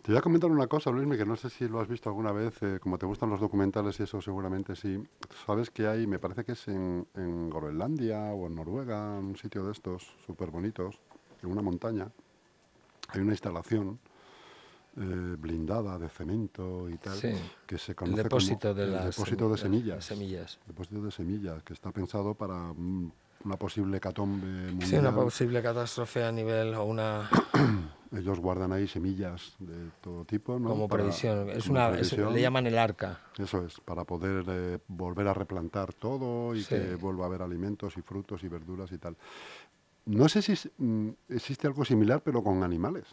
Te 0.02 0.12
voy 0.12 0.18
a 0.18 0.22
comentar 0.22 0.50
una 0.50 0.66
cosa, 0.66 0.90
Luismi, 0.90 1.18
que 1.18 1.26
no 1.26 1.36
sé 1.36 1.52
si 1.52 1.68
lo 1.68 1.82
has 1.82 1.88
visto 1.88 2.10
alguna 2.10 2.32
vez, 2.32 2.56
eh, 2.64 2.80
como 2.82 2.98
te 2.98 3.06
gustan 3.06 3.30
los 3.30 3.40
documentales 3.40 4.00
y 4.00 4.04
eso 4.04 4.20
seguramente 4.20 4.76
sí. 4.76 5.04
Sabes 5.46 5.70
que 5.70 5.86
hay, 5.86 6.08
me 6.08 6.18
parece 6.18 6.46
que 6.46 6.54
es 6.54 6.68
en, 6.68 7.06
en 7.14 7.50
Groenlandia 7.52 8.22
o 8.32 8.48
en 8.48 8.56
Noruega, 8.56 9.20
un 9.20 9.36
sitio 9.36 9.64
de 9.66 9.74
estos 9.74 10.16
súper 10.26 10.50
bonitos, 10.50 11.00
en 11.44 11.52
una 11.52 11.62
montaña, 11.62 12.10
hay 13.10 13.22
una 13.22 13.34
instalación 13.34 14.00
eh, 14.98 15.36
blindada 15.38 15.98
de 15.98 16.10
cemento 16.10 16.90
y 16.90 16.98
tal 16.98 17.20
que 17.66 17.78
se 17.78 17.96
conoce 17.96 18.24
depósito 18.24 18.70
como 18.70 18.74
de 18.74 18.84
el 18.84 19.06
depósito 19.06 19.50
de 19.50 19.58
semillas, 19.58 20.06
semillas. 20.06 20.60
Depósito 20.66 21.02
de 21.02 21.12
semillas 21.12 21.64
que 21.64 21.74
está 21.74 21.92
pensado 21.92 22.34
para 22.34 22.72
una 22.72 23.58
posible 23.58 24.00
catombe 24.00 24.48
mundial. 24.48 24.90
Sí, 24.90 24.98
una 24.98 25.14
posible 25.14 25.62
catástrofe 25.62 26.24
a 26.24 26.32
nivel 26.32 26.74
o 26.74 26.86
una 26.86 27.30
ellos 28.12 28.40
guardan 28.40 28.74
ahí 28.74 28.88
semillas 28.88 29.54
de 29.60 29.92
todo 30.02 30.26
tipo, 30.26 30.58
¿no? 30.58 30.70
Como 30.70 30.88
previsión, 30.88 31.50
es 31.50 31.68
una 31.68 31.92
le 31.92 32.42
llaman 32.42 32.66
el 32.68 32.78
arca. 32.78 33.20
Eso 33.38 33.64
es, 33.66 33.80
para 33.80 34.04
poder 34.04 34.44
eh, 34.48 34.80
volver 34.88 35.28
a 35.28 35.34
replantar 35.34 35.94
todo 35.94 36.56
y 36.56 36.64
que 36.64 36.96
vuelva 36.96 37.26
a 37.26 37.28
haber 37.28 37.42
alimentos 37.42 37.96
y 37.98 38.02
frutos 38.02 38.44
y 38.44 38.48
verduras 38.48 38.92
y 38.92 38.98
tal. 38.98 39.16
No 40.10 40.28
sé 40.28 40.42
si 40.42 40.54
mm, 40.78 41.10
existe 41.30 41.68
algo 41.68 41.86
similar, 41.86 42.22
pero 42.24 42.44
con 42.44 42.64
animales. 42.64 43.06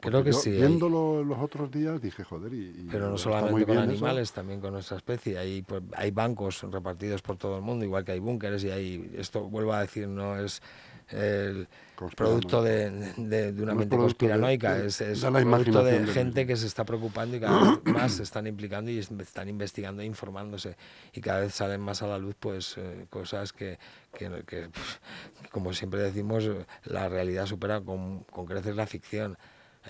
Creo 0.00 0.22
que 0.22 0.32
sí. 0.32 0.50
Viéndolo 0.50 1.24
los 1.24 1.38
otros 1.38 1.70
días 1.70 2.00
dije, 2.00 2.22
joder, 2.24 2.52
y. 2.52 2.86
pero 2.90 3.10
no 3.10 3.18
solamente 3.18 3.66
con 3.66 3.78
animales, 3.78 4.32
también 4.32 4.60
con 4.60 4.74
nuestra 4.74 4.98
especie. 4.98 5.38
Hay, 5.38 5.62
pues, 5.62 5.82
hay 5.96 6.10
bancos 6.12 6.62
repartidos 6.70 7.20
por 7.20 7.36
todo 7.36 7.56
el 7.56 7.62
mundo, 7.62 7.84
igual 7.84 8.04
que 8.04 8.12
hay 8.12 8.20
búnkeres, 8.20 8.62
y 8.64 8.70
hay. 8.70 9.10
Esto, 9.16 9.48
vuelvo 9.48 9.72
a 9.72 9.80
decir, 9.80 10.06
no 10.06 10.38
es 10.38 10.62
el 11.08 11.68
producto 12.16 12.62
de, 12.62 12.90
de, 13.16 13.62
una 13.62 13.74
mente 13.74 13.96
conspiranoica, 13.96 14.78
es, 14.78 15.00
es 15.00 15.24
producto 15.24 15.84
de 15.84 16.06
gente 16.06 16.46
que 16.46 16.56
se 16.56 16.66
está 16.66 16.84
preocupando 16.84 17.36
y 17.36 17.40
cada 17.40 17.70
vez 17.70 17.84
más 17.84 18.12
se 18.14 18.22
están 18.22 18.46
implicando 18.46 18.90
y 18.90 18.98
están 18.98 19.48
investigando 19.48 20.02
e 20.02 20.06
informándose. 20.06 20.76
Y 21.12 21.20
cada 21.20 21.40
vez 21.40 21.54
salen 21.54 21.80
más 21.80 22.02
a 22.02 22.06
la 22.06 22.18
luz 22.18 22.34
pues 22.38 22.76
eh, 22.78 23.06
cosas 23.10 23.52
que, 23.52 23.78
que, 24.12 24.28
pues, 24.28 25.00
como 25.50 25.72
siempre 25.72 26.00
decimos, 26.00 26.48
la 26.84 27.08
realidad 27.08 27.46
supera 27.46 27.80
con, 27.80 28.24
con 28.24 28.46
creces 28.46 28.76
la 28.76 28.86
ficción. 28.86 29.36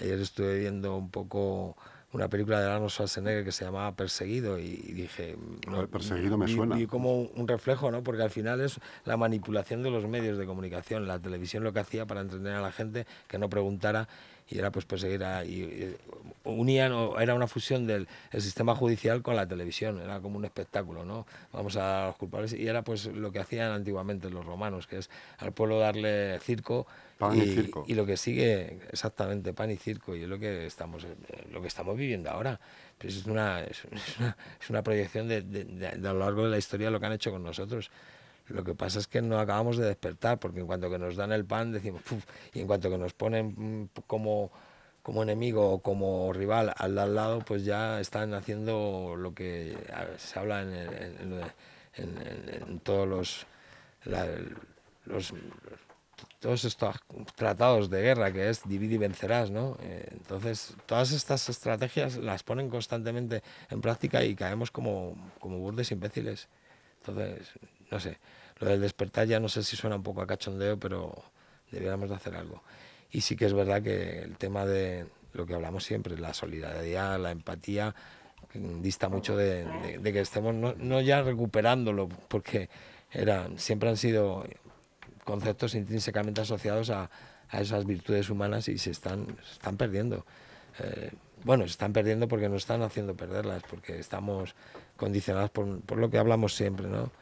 Ayer 0.01 0.19
estuve 0.21 0.59
viendo 0.59 0.97
un 0.97 1.11
poco 1.11 1.77
una 2.15 2.29
película 2.29 2.61
de 2.61 2.71
Arnold 2.71 2.91
Schwarzenegger 2.91 3.45
que 3.45 3.51
se 3.51 3.65
llamaba 3.65 3.93
Perseguido 3.97 4.57
y, 4.61 4.77
dije... 4.77 5.37
No, 5.69 5.85
Perseguido 5.89 6.39
me 6.39 6.47
suena. 6.47 6.81
Y 6.81 6.87
como 6.87 7.23
un 7.23 7.49
reflejo, 7.49 7.91
¿no? 7.91 8.05
Porque 8.05 8.23
al 8.23 8.31
final 8.31 8.61
es 8.61 8.79
la 9.05 9.17
manipulación 9.17 9.83
de 9.83 9.91
los 9.91 10.07
medios 10.07 10.39
de 10.39 10.47
comunicación. 10.47 11.09
La 11.09 11.19
televisión 11.19 11.65
lo 11.65 11.73
que 11.73 11.81
hacía 11.81 12.07
para 12.07 12.21
entretener 12.21 12.55
a 12.55 12.61
la 12.61 12.71
gente 12.71 13.05
que 13.27 13.39
no 13.39 13.49
preguntara 13.49 14.09
y 14.49 14.59
era 14.59 14.71
pues 14.71 14.85
perseguir 14.85 15.25
a, 15.25 15.45
y, 15.45 15.97
unían 16.45 16.93
o 16.93 17.19
era 17.19 17.35
una 17.35 17.47
fusión 17.47 17.87
del 17.87 18.07
el 18.31 18.43
sistema 18.43 18.75
judicial 18.75 19.23
con 19.23 19.37
la 19.37 19.47
televisión 19.47 20.01
era 20.01 20.21
como 20.21 20.37
un 20.37 20.45
espectáculo 20.45 21.05
no 21.05 21.27
vamos 21.53 21.77
a 21.77 22.09
los 22.09 22.17
culpables 22.17 22.53
y 22.53 22.67
era 22.67 22.83
pues 22.83 23.07
lo 23.07 23.33
que 23.33 23.39
hacían 23.39 23.73
antiguamente 23.73 24.29
los 24.29 24.45
romanos 24.45 24.87
que 24.87 24.99
es 24.99 25.11
al 25.39 25.53
pueblo 25.53 25.79
darle 25.79 26.39
circo 26.41 26.87
Pan 27.19 27.37
y, 27.37 27.47
circo. 27.47 27.85
y, 27.87 27.95
lo 27.95 28.07
que 28.07 28.17
sigue 28.17 28.81
exactamente 28.91 29.53
pan 29.53 29.71
y 29.71 29.77
circo 29.77 30.17
y 30.17 30.23
es 30.23 30.29
lo 30.29 30.39
que 30.39 30.67
estamos 30.67 31.05
eh, 31.05 31.15
lo 31.53 31.61
que 31.63 31.69
estamos 31.69 31.97
viviendo 31.97 32.29
ahora. 32.29 32.59
Pues 32.99 33.17
es 33.17 33.27
una 33.27 33.63
es 33.63 33.85
una, 34.19 34.37
es 34.61 34.71
una 34.71 34.83
proyección 34.83 35.29
de, 35.29 35.43
de, 35.43 35.65
de, 35.65 35.87
a 35.87 36.13
lo 36.13 36.19
largo 36.19 36.43
de 36.45 36.51
la 36.51 36.59
historia 36.59 36.91
lo 36.91 36.99
que 36.99 37.07
han 37.07 37.13
hecho 37.13 37.31
con 37.31 37.45
nosotros 37.45 37.91
lo 38.49 38.65
que 38.65 38.75
pasa 38.75 38.99
es 38.99 39.07
que 39.07 39.23
no 39.23 39.39
acabamos 39.39 39.77
de 39.77 39.87
despertar 39.87 40.39
porque 40.39 40.61
en 40.61 40.67
cuanto 40.67 40.91
que 40.91 40.99
nos 40.99 41.17
dan 41.17 41.33
el 41.33 41.45
pan 41.45 41.73
decimos 41.73 42.03
y 42.53 42.61
en 42.61 42.67
cuanto 42.67 42.91
que 42.91 42.99
nos 42.99 43.15
ponen 43.15 43.83
mm, 43.83 43.89
como 44.07 44.51
como 45.03 45.23
enemigo 45.23 45.71
o 45.71 45.79
como 45.81 46.33
rival 46.33 46.73
al 46.79 46.95
lado, 46.95 47.41
pues 47.41 47.63
ya 47.63 48.01
están 48.01 48.33
haciendo 48.33 49.17
lo 49.19 49.35
que 49.35 49.77
se 50.17 50.39
habla 50.39 50.63
en, 50.63 51.43
en 51.97 52.79
todos 52.81 53.07
los, 53.07 53.47
los 55.05 55.35
todos 56.45 56.65
estos 56.65 56.97
tratados 57.37 57.89
de 57.91 58.03
guerra, 58.03 58.33
que 58.33 58.51
es 58.51 58.69
divide 58.69 58.97
y 58.97 58.99
vencerás, 58.99 59.51
¿no? 59.51 59.79
Eh, 59.81 60.09
entonces, 60.13 60.75
todas 60.87 61.13
estas 61.13 61.49
estrategias 61.49 62.17
las 62.17 62.43
ponen 62.43 62.69
constantemente 62.69 63.43
en 63.71 63.81
práctica 63.81 64.23
y 64.25 64.35
caemos 64.35 64.71
como, 64.71 65.17
como 65.41 65.59
burdes 65.59 65.91
imbéciles. 65.91 66.49
Entonces, 67.01 67.49
no 67.95 68.01
sé, 68.01 68.19
lo 68.59 68.67
del 68.69 68.81
despertar 68.81 69.29
ya 69.29 69.39
no 69.39 69.49
sé 69.49 69.63
si 69.63 69.77
suena 69.77 69.95
un 69.95 70.03
poco 70.03 70.21
a 70.21 70.27
cachondeo, 70.27 70.77
pero 70.81 71.15
debiéramos 71.71 72.11
de 72.11 72.17
hacer 72.17 72.35
algo. 72.35 72.61
Y 73.13 73.21
sí 73.21 73.37
que 73.37 73.47
es 73.47 73.55
verdad 73.55 73.83
que 73.83 74.19
el 74.19 74.37
tema 74.37 74.67
de 74.67 75.07
lo 75.33 75.47
que 75.47 75.55
hablamos 75.55 75.85
siempre, 75.85 76.19
la 76.19 76.35
solidaridad, 76.35 77.21
la 77.21 77.31
empatía, 77.31 77.95
dista 78.53 79.09
mucho 79.09 79.37
de, 79.37 79.65
que 80.03 80.21
estemos 80.21 80.53
no, 80.57 80.75
no, 80.77 81.01
ya 81.01 81.23
recuperándolo, 81.23 82.09
porque 82.09 82.69
era, 83.13 83.49
siempre 83.59 83.91
han 83.91 83.97
sido 83.97 84.45
conceptos 85.23 85.77
intrínsecamente 85.77 86.41
asociados 86.41 86.91
a, 86.91 87.09
a 87.51 87.61
esas 87.61 87.87
virtudes 87.87 88.29
humanas 88.29 88.67
y 88.67 88.79
se 88.79 88.91
están, 88.91 89.37
están 89.53 89.77
perdiendo. 89.77 90.27
Eh, 90.81 91.13
bueno, 91.45 91.63
se 91.63 91.71
están 91.71 91.93
perdiendo 91.93 92.27
porque 92.27 92.49
nos 92.49 92.63
están 92.63 92.83
haciendo 92.83 93.15
perderlas, 93.15 93.63
porque 93.71 94.01
estamos 94.01 94.57
condicionados 94.97 95.51
por, 95.51 95.81
por 95.83 95.99
lo 95.99 96.11
que 96.11 96.19
hablamos 96.19 96.57
siempre, 96.57 96.89
¿no? 96.89 97.13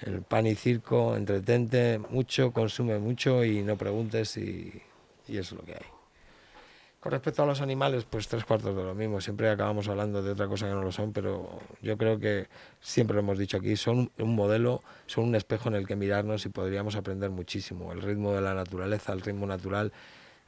El 0.00 0.22
pan 0.22 0.46
y 0.46 0.54
circo, 0.54 1.16
entretente 1.16 1.98
mucho, 2.10 2.52
consume 2.52 2.98
mucho 2.98 3.44
y 3.44 3.62
no 3.62 3.76
preguntes 3.76 4.36
y, 4.36 4.82
y 5.28 5.38
eso 5.38 5.54
es 5.54 5.60
lo 5.60 5.64
que 5.64 5.74
hay. 5.74 5.94
Con 7.04 7.12
respecto 7.12 7.42
a 7.42 7.46
los 7.46 7.60
animales, 7.60 8.06
pues 8.08 8.28
tres 8.28 8.46
cuartos 8.46 8.74
de 8.74 8.82
lo 8.82 8.94
mismo. 8.94 9.20
Siempre 9.20 9.50
acabamos 9.50 9.88
hablando 9.88 10.22
de 10.22 10.30
otra 10.30 10.48
cosa 10.48 10.66
que 10.66 10.72
no 10.72 10.80
lo 10.80 10.90
son, 10.90 11.12
pero 11.12 11.60
yo 11.82 11.98
creo 11.98 12.18
que 12.18 12.48
siempre 12.80 13.14
lo 13.14 13.20
hemos 13.20 13.36
dicho 13.36 13.58
aquí, 13.58 13.76
son 13.76 14.10
un 14.18 14.34
modelo, 14.34 14.82
son 15.04 15.24
un 15.24 15.34
espejo 15.34 15.68
en 15.68 15.74
el 15.74 15.86
que 15.86 15.96
mirarnos 15.96 16.46
y 16.46 16.48
podríamos 16.48 16.96
aprender 16.96 17.28
muchísimo. 17.28 17.92
El 17.92 18.00
ritmo 18.00 18.32
de 18.32 18.40
la 18.40 18.54
naturaleza, 18.54 19.12
el 19.12 19.20
ritmo 19.20 19.46
natural 19.46 19.92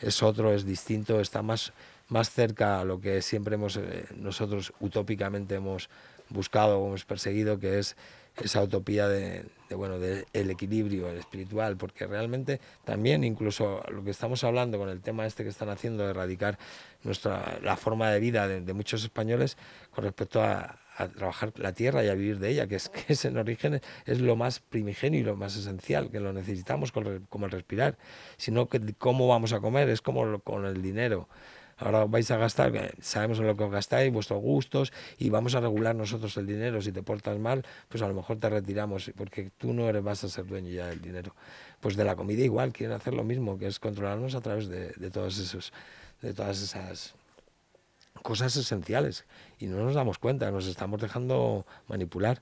es 0.01 0.23
otro, 0.23 0.55
es 0.55 0.65
distinto, 0.65 1.21
está 1.21 1.43
más, 1.43 1.75
más 2.09 2.31
cerca 2.31 2.81
a 2.81 2.85
lo 2.87 3.03
que 3.03 3.21
siempre 3.21 3.57
hemos, 3.57 3.77
eh, 3.77 4.07
nosotros 4.17 4.73
utópicamente 4.81 5.57
hemos 5.57 5.91
buscado 6.31 6.87
hemos 6.87 7.05
perseguido, 7.05 7.59
que 7.59 7.79
es 7.79 7.97
esa 8.43 8.63
utopía 8.63 9.09
de, 9.09 9.45
bueno 9.71 9.99
del 9.99 10.51
equilibrio 10.51 11.09
espiritual 11.09 11.77
porque 11.77 12.07
realmente 12.07 12.61
también 12.85 13.25
incluso 13.25 13.83
lo 13.89 14.05
que 14.05 14.11
estamos 14.11 14.45
hablando 14.45 14.79
con 14.79 14.89
el 14.89 15.01
tema 15.01 15.27
este 15.27 15.43
que 15.43 15.51
están 15.51 15.71
haciendo 15.71 16.05
de 16.05 16.11
erradicar 16.11 16.59
nuestra 17.03 17.59
la 17.63 17.77
forma 17.77 18.11
de 18.11 18.21
vida 18.21 18.47
de, 18.47 18.73
muchos 18.73 19.03
españoles 19.03 19.57
con 19.91 20.05
respecto 20.05 20.43
a, 20.43 20.79
trabajar 21.15 21.53
la 21.57 21.75
tierra 21.75 22.03
y 22.03 22.09
a 22.09 22.15
vivir 22.15 22.39
de 22.39 22.49
ella 22.49 22.67
que 22.67 22.77
es 22.77 22.89
que 23.07 23.13
es 23.13 23.25
en 23.25 23.37
origen 23.37 23.81
es 24.07 24.21
lo 24.21 24.35
más 24.35 24.61
primigenio 24.61 25.21
y 25.21 25.25
lo 25.25 25.37
más 25.37 25.55
esencial 25.57 26.11
que 26.11 26.21
lo 26.21 26.33
necesitamos 26.33 26.91
como 26.91 27.47
el 27.47 27.51
respirar. 27.51 27.99
Sino 28.39 28.67
que 28.69 28.81
cómo 28.97 29.29
vamos 29.29 29.53
a 29.53 29.61
comer 29.61 29.91
es 29.91 30.01
como 30.01 30.39
con 30.41 30.65
el 30.65 30.81
dinero 30.81 31.29
ahora 31.77 32.07
vais 32.07 32.31
a 32.31 32.37
gastar, 32.37 32.95
sabemos 33.01 33.39
en 33.39 33.47
lo 33.47 33.57
que 33.57 33.65
os 33.65 33.71
gastáis, 33.71 34.13
vuestros 34.13 34.41
gustos, 34.41 34.93
y 35.19 35.31
vamos 35.31 35.55
a 35.55 35.61
regular 35.61 35.95
nosotros 35.95 36.37
el 36.37 36.47
dinero. 36.47 36.81
Si 36.81 36.93
te 36.93 37.03
portas 37.03 37.39
mal, 37.39 37.65
pues 37.89 38.03
a 38.03 38.09
lo 38.09 38.15
mejor 38.15 38.39
te 38.39 38.49
retiramos, 38.49 39.11
porque 39.17 39.51
tú 39.59 39.73
no 39.73 39.89
eres, 39.89 40.03
vas 40.03 40.25
a 40.25 40.29
ser 40.29 40.47
dueño 40.47 40.71
ya 40.71 40.87
del 40.87 41.01
dinero. 41.01 41.35
Pues 41.81 41.97
de 41.97 42.05
la 42.05 42.17
comida 42.17 42.43
igual, 42.43 42.73
quieren 42.73 42.97
hacer 42.97 43.15
lo 43.15 43.25
mismo, 43.25 43.59
que 43.59 43.67
es 43.67 43.79
controlarnos 43.79 44.35
a 44.35 44.41
través 44.41 44.69
de, 44.69 45.11
todos 45.11 45.39
esos, 45.39 45.73
de 46.23 46.33
todas 46.33 46.63
esas 46.63 47.15
cosas 48.23 48.57
esenciales. 48.57 49.25
Y 49.59 49.67
no 49.67 49.77
nos 49.85 49.95
damos 49.95 50.19
cuenta, 50.19 50.51
nos 50.51 50.67
estamos 50.67 51.01
dejando 51.01 51.67
manipular. 51.89 52.41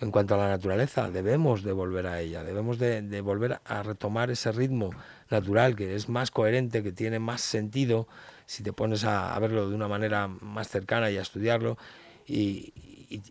En 0.00 0.10
cuanto 0.10 0.34
a 0.34 0.38
la 0.38 0.48
naturaleza, 0.48 1.10
debemos 1.10 1.62
de 1.62 1.72
volver 1.72 2.06
a 2.06 2.20
ella, 2.20 2.42
debemos 2.42 2.78
de, 2.78 3.02
de 3.02 3.20
volver 3.20 3.60
a 3.66 3.82
retomar 3.82 4.30
ese 4.30 4.50
ritmo 4.50 4.88
natural 5.28 5.76
que 5.76 5.94
es 5.94 6.08
más 6.08 6.30
coherente, 6.30 6.82
que 6.82 6.90
tiene 6.90 7.18
más 7.18 7.42
sentido, 7.42 8.08
si 8.50 8.64
te 8.64 8.72
pones 8.72 9.04
a, 9.04 9.38
verlo 9.38 9.68
de 9.68 9.76
una 9.76 9.86
manera 9.86 10.26
más 10.26 10.68
cercana 10.68 11.08
y 11.08 11.16
a 11.16 11.22
estudiarlo 11.22 11.78
y, 12.26 12.72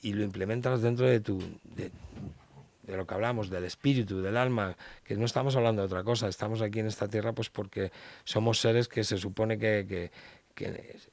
lo 0.03 0.23
implementas 0.23 0.81
dentro 0.81 1.07
de 1.07 1.19
tu... 1.19 1.41
Lo 2.87 3.05
que 3.05 3.13
hablamos, 3.13 3.49
del 3.49 3.65
espíritu, 3.65 4.21
del 4.21 4.37
alma, 4.37 4.77
que 5.03 5.15
no 5.15 5.25
estamos 5.25 5.57
hablando 5.57 5.81
de 5.81 5.87
otra 5.87 6.03
cosa, 6.03 6.29
estamos 6.29 6.61
aquí 6.61 6.79
en 6.79 6.87
esta 6.87 7.09
tierra 7.09 7.33
pues 7.33 7.49
porque 7.49 7.91
somos 8.23 8.59
seres 8.59 8.87
que 8.87 9.03
se 9.03 9.17
supone 9.17 9.59
que, 9.59 10.09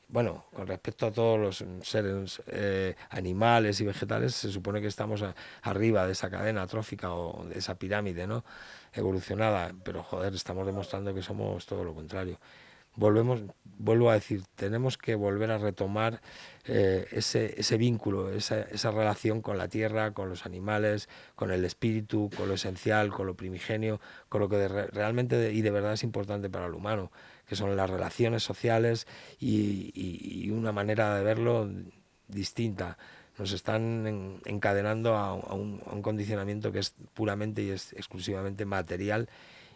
bueno, 0.08 0.44
con 0.54 0.68
respecto 0.68 1.06
a 1.06 1.10
todos 1.10 1.40
los 1.40 1.64
seres 1.84 2.40
eh, 2.46 2.94
animales 3.10 3.80
y 3.80 3.86
vegetales, 3.86 4.36
se 4.36 4.52
supone 4.52 4.80
que 4.80 4.86
estamos 4.86 5.24
arriba 5.62 6.06
de 6.06 6.12
esa 6.12 6.30
cadena 6.30 6.64
trófica 6.68 7.12
o 7.12 7.44
de 7.44 7.58
esa 7.58 7.74
pirámide, 7.74 8.28
¿no? 8.28 8.44
Evolucionada, 8.92 9.74
pero 9.84 10.04
joder, 10.04 10.32
estamos 10.32 10.64
demostrando 10.64 11.12
que 11.12 11.22
somos 11.22 11.66
todo 11.66 11.82
lo 11.82 11.92
contrario 11.92 12.38
volvemos, 12.96 13.42
vuelvo 13.78 14.10
a 14.10 14.14
decir, 14.14 14.42
tenemos 14.56 14.98
que 14.98 15.14
volver 15.14 15.50
a 15.50 15.58
retomar 15.58 16.20
eh, 16.64 17.06
ese, 17.12 17.54
ese, 17.60 17.76
vínculo, 17.76 18.32
esa, 18.32 18.62
esa, 18.62 18.90
relación 18.90 19.42
con 19.42 19.58
la 19.58 19.68
tierra, 19.68 20.12
con 20.12 20.28
los 20.28 20.46
animales, 20.46 21.08
con 21.34 21.50
el 21.50 21.64
espíritu, 21.64 22.30
con 22.36 22.48
lo 22.48 22.54
esencial, 22.54 23.10
con 23.10 23.26
lo 23.26 23.34
primigenio, 23.34 24.00
con 24.28 24.40
lo 24.40 24.48
que 24.48 24.66
realmente 24.68 25.52
y 25.52 25.62
de 25.62 25.70
verdad 25.70 25.92
es 25.92 26.02
importante 26.02 26.50
para 26.50 26.66
el 26.66 26.74
humano, 26.74 27.12
que 27.46 27.56
son 27.56 27.76
las 27.76 27.88
relaciones 27.88 28.42
sociales 28.42 29.06
y, 29.38 30.50
una 30.50 30.72
manera 30.72 31.14
de 31.16 31.22
verlo 31.22 31.68
distinta. 32.28 32.96
Nos 33.38 33.52
están 33.52 34.40
encadenando 34.46 35.14
a, 35.16 35.34
un, 35.34 35.82
a 35.86 35.92
un 35.92 36.00
condicionamiento 36.00 36.72
que 36.72 36.78
es 36.78 36.94
puramente 37.12 37.62
y 37.62 37.68
es 37.68 37.92
exclusivamente 37.92 38.64
material 38.64 39.28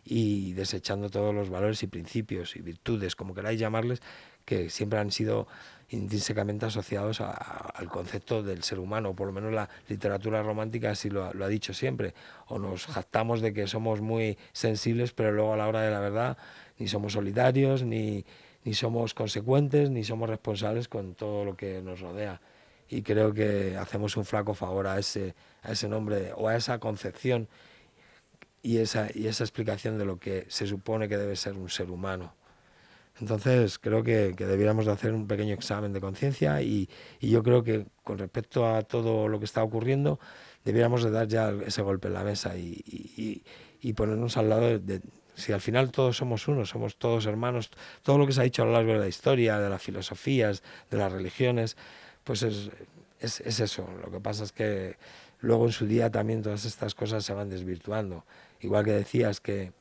y 0.04 0.52
desechando 0.54 1.10
todos 1.10 1.34
los 1.34 1.50
valores 1.50 1.82
y 1.82 1.86
principios 1.86 2.56
y 2.56 2.62
virtudes, 2.62 3.16
como 3.16 3.34
queráis 3.34 3.60
llamarles, 3.60 4.00
que 4.44 4.70
siempre 4.70 4.98
han 4.98 5.10
sido 5.10 5.46
intrínsecamente 5.90 6.66
asociados 6.66 7.20
al 7.20 7.88
concepto 7.88 8.42
del 8.42 8.62
ser 8.62 8.78
humano, 8.78 9.14
por 9.14 9.26
lo 9.26 9.32
menos 9.32 9.52
la 9.52 9.68
literatura 9.88 10.42
romántica 10.42 10.90
así 10.90 11.10
lo, 11.10 11.24
ha 11.24 11.48
dicho 11.48 11.74
siempre, 11.74 12.14
o 12.46 12.58
nos 12.58 12.86
jactamos 12.86 13.40
de 13.40 13.52
que 13.52 13.66
somos 13.66 14.00
muy 14.00 14.38
sensibles, 14.52 15.12
pero 15.12 15.32
luego 15.32 15.52
a 15.52 15.56
la 15.56 15.66
hora 15.66 15.82
de 15.82 15.90
la 15.90 16.00
verdad 16.00 16.38
ni 16.78 16.86
somos 16.88 17.14
solidarios, 17.14 17.82
ni, 17.82 18.24
ni 18.64 18.74
somos 18.74 19.14
consecuentes, 19.14 19.90
ni 19.90 20.04
somos 20.04 20.28
responsables 20.28 20.88
con 20.88 21.14
todo 21.14 21.44
lo 21.44 21.56
que 21.56 21.82
nos 21.82 22.00
rodea. 22.00 22.40
Y 22.88 23.02
creo 23.02 23.32
que 23.32 23.76
hacemos 23.76 24.16
un 24.16 24.24
flaco 24.24 24.54
favor 24.54 24.86
a 24.86 24.98
ese, 24.98 25.34
a 25.62 25.72
ese 25.72 25.88
nombre 25.88 26.32
o 26.34 26.48
a 26.48 26.56
esa 26.56 26.78
concepción 26.78 27.48
y 28.62 28.78
esa, 28.78 29.08
y 29.14 29.26
esa 29.26 29.44
explicación 29.44 29.98
de 29.98 30.04
lo 30.04 30.18
que 30.18 30.46
se 30.48 30.66
supone 30.66 31.08
que 31.08 31.16
debe 31.16 31.36
ser 31.36 31.54
un 31.54 31.68
ser 31.68 31.90
humano. 31.90 32.34
Entonces 33.20 33.78
creo 33.78 34.02
que, 34.02 34.34
que 34.36 34.46
debiéramos 34.46 34.86
de 34.86 34.92
hacer 34.92 35.12
un 35.12 35.26
pequeño 35.26 35.54
examen 35.54 35.92
de 35.92 36.00
conciencia 36.00 36.62
y, 36.62 36.88
y, 37.20 37.30
yo 37.30 37.42
creo 37.42 37.62
que 37.62 37.86
con 38.02 38.18
respecto 38.18 38.66
a 38.66 38.82
todo 38.82 39.28
lo 39.28 39.38
que 39.38 39.44
está 39.44 39.62
ocurriendo 39.62 40.18
debiéramos 40.64 41.02
de 41.04 41.10
dar 41.10 41.28
ya 41.28 41.52
ese 41.66 41.82
golpe 41.82 42.08
en 42.08 42.14
la 42.14 42.24
mesa 42.24 42.56
y, 42.56 42.82
y, 42.86 43.42
y 43.82 43.92
ponernos 43.92 44.38
al 44.38 44.48
lado 44.48 44.78
de, 44.78 45.02
si 45.34 45.52
al 45.52 45.60
final 45.60 45.90
todos 45.90 46.16
somos 46.16 46.48
uno, 46.48 46.64
somos 46.64 46.96
todos 46.96 47.26
hermanos, 47.26 47.70
todo 48.02 48.16
lo 48.16 48.26
que 48.26 48.32
se 48.32 48.40
ha 48.40 48.44
dicho 48.44 48.62
a 48.62 48.66
lo 48.66 48.72
largo 48.72 48.92
de 48.92 48.98
la 48.98 49.08
historia, 49.08 49.58
de 49.58 49.68
las 49.68 49.82
filosofías, 49.82 50.62
de 50.90 50.98
las 50.98 51.12
religiones, 51.12 51.76
pues 52.24 52.42
es, 52.42 52.70
es, 53.20 53.40
es 53.40 53.60
eso. 53.60 53.86
Lo 54.02 54.10
que 54.10 54.20
pasa 54.20 54.44
es 54.44 54.52
que 54.52 54.96
luego 55.40 55.66
en 55.66 55.72
su 55.72 55.86
día 55.86 56.10
también 56.10 56.42
todas 56.42 56.64
estas 56.64 56.94
cosas 56.94 57.24
se 57.24 57.34
van 57.34 57.48
desvirtuando 57.48 58.24
igual 58.60 58.84
que 58.84 58.92
decías 58.92 59.40
que, 59.40 59.72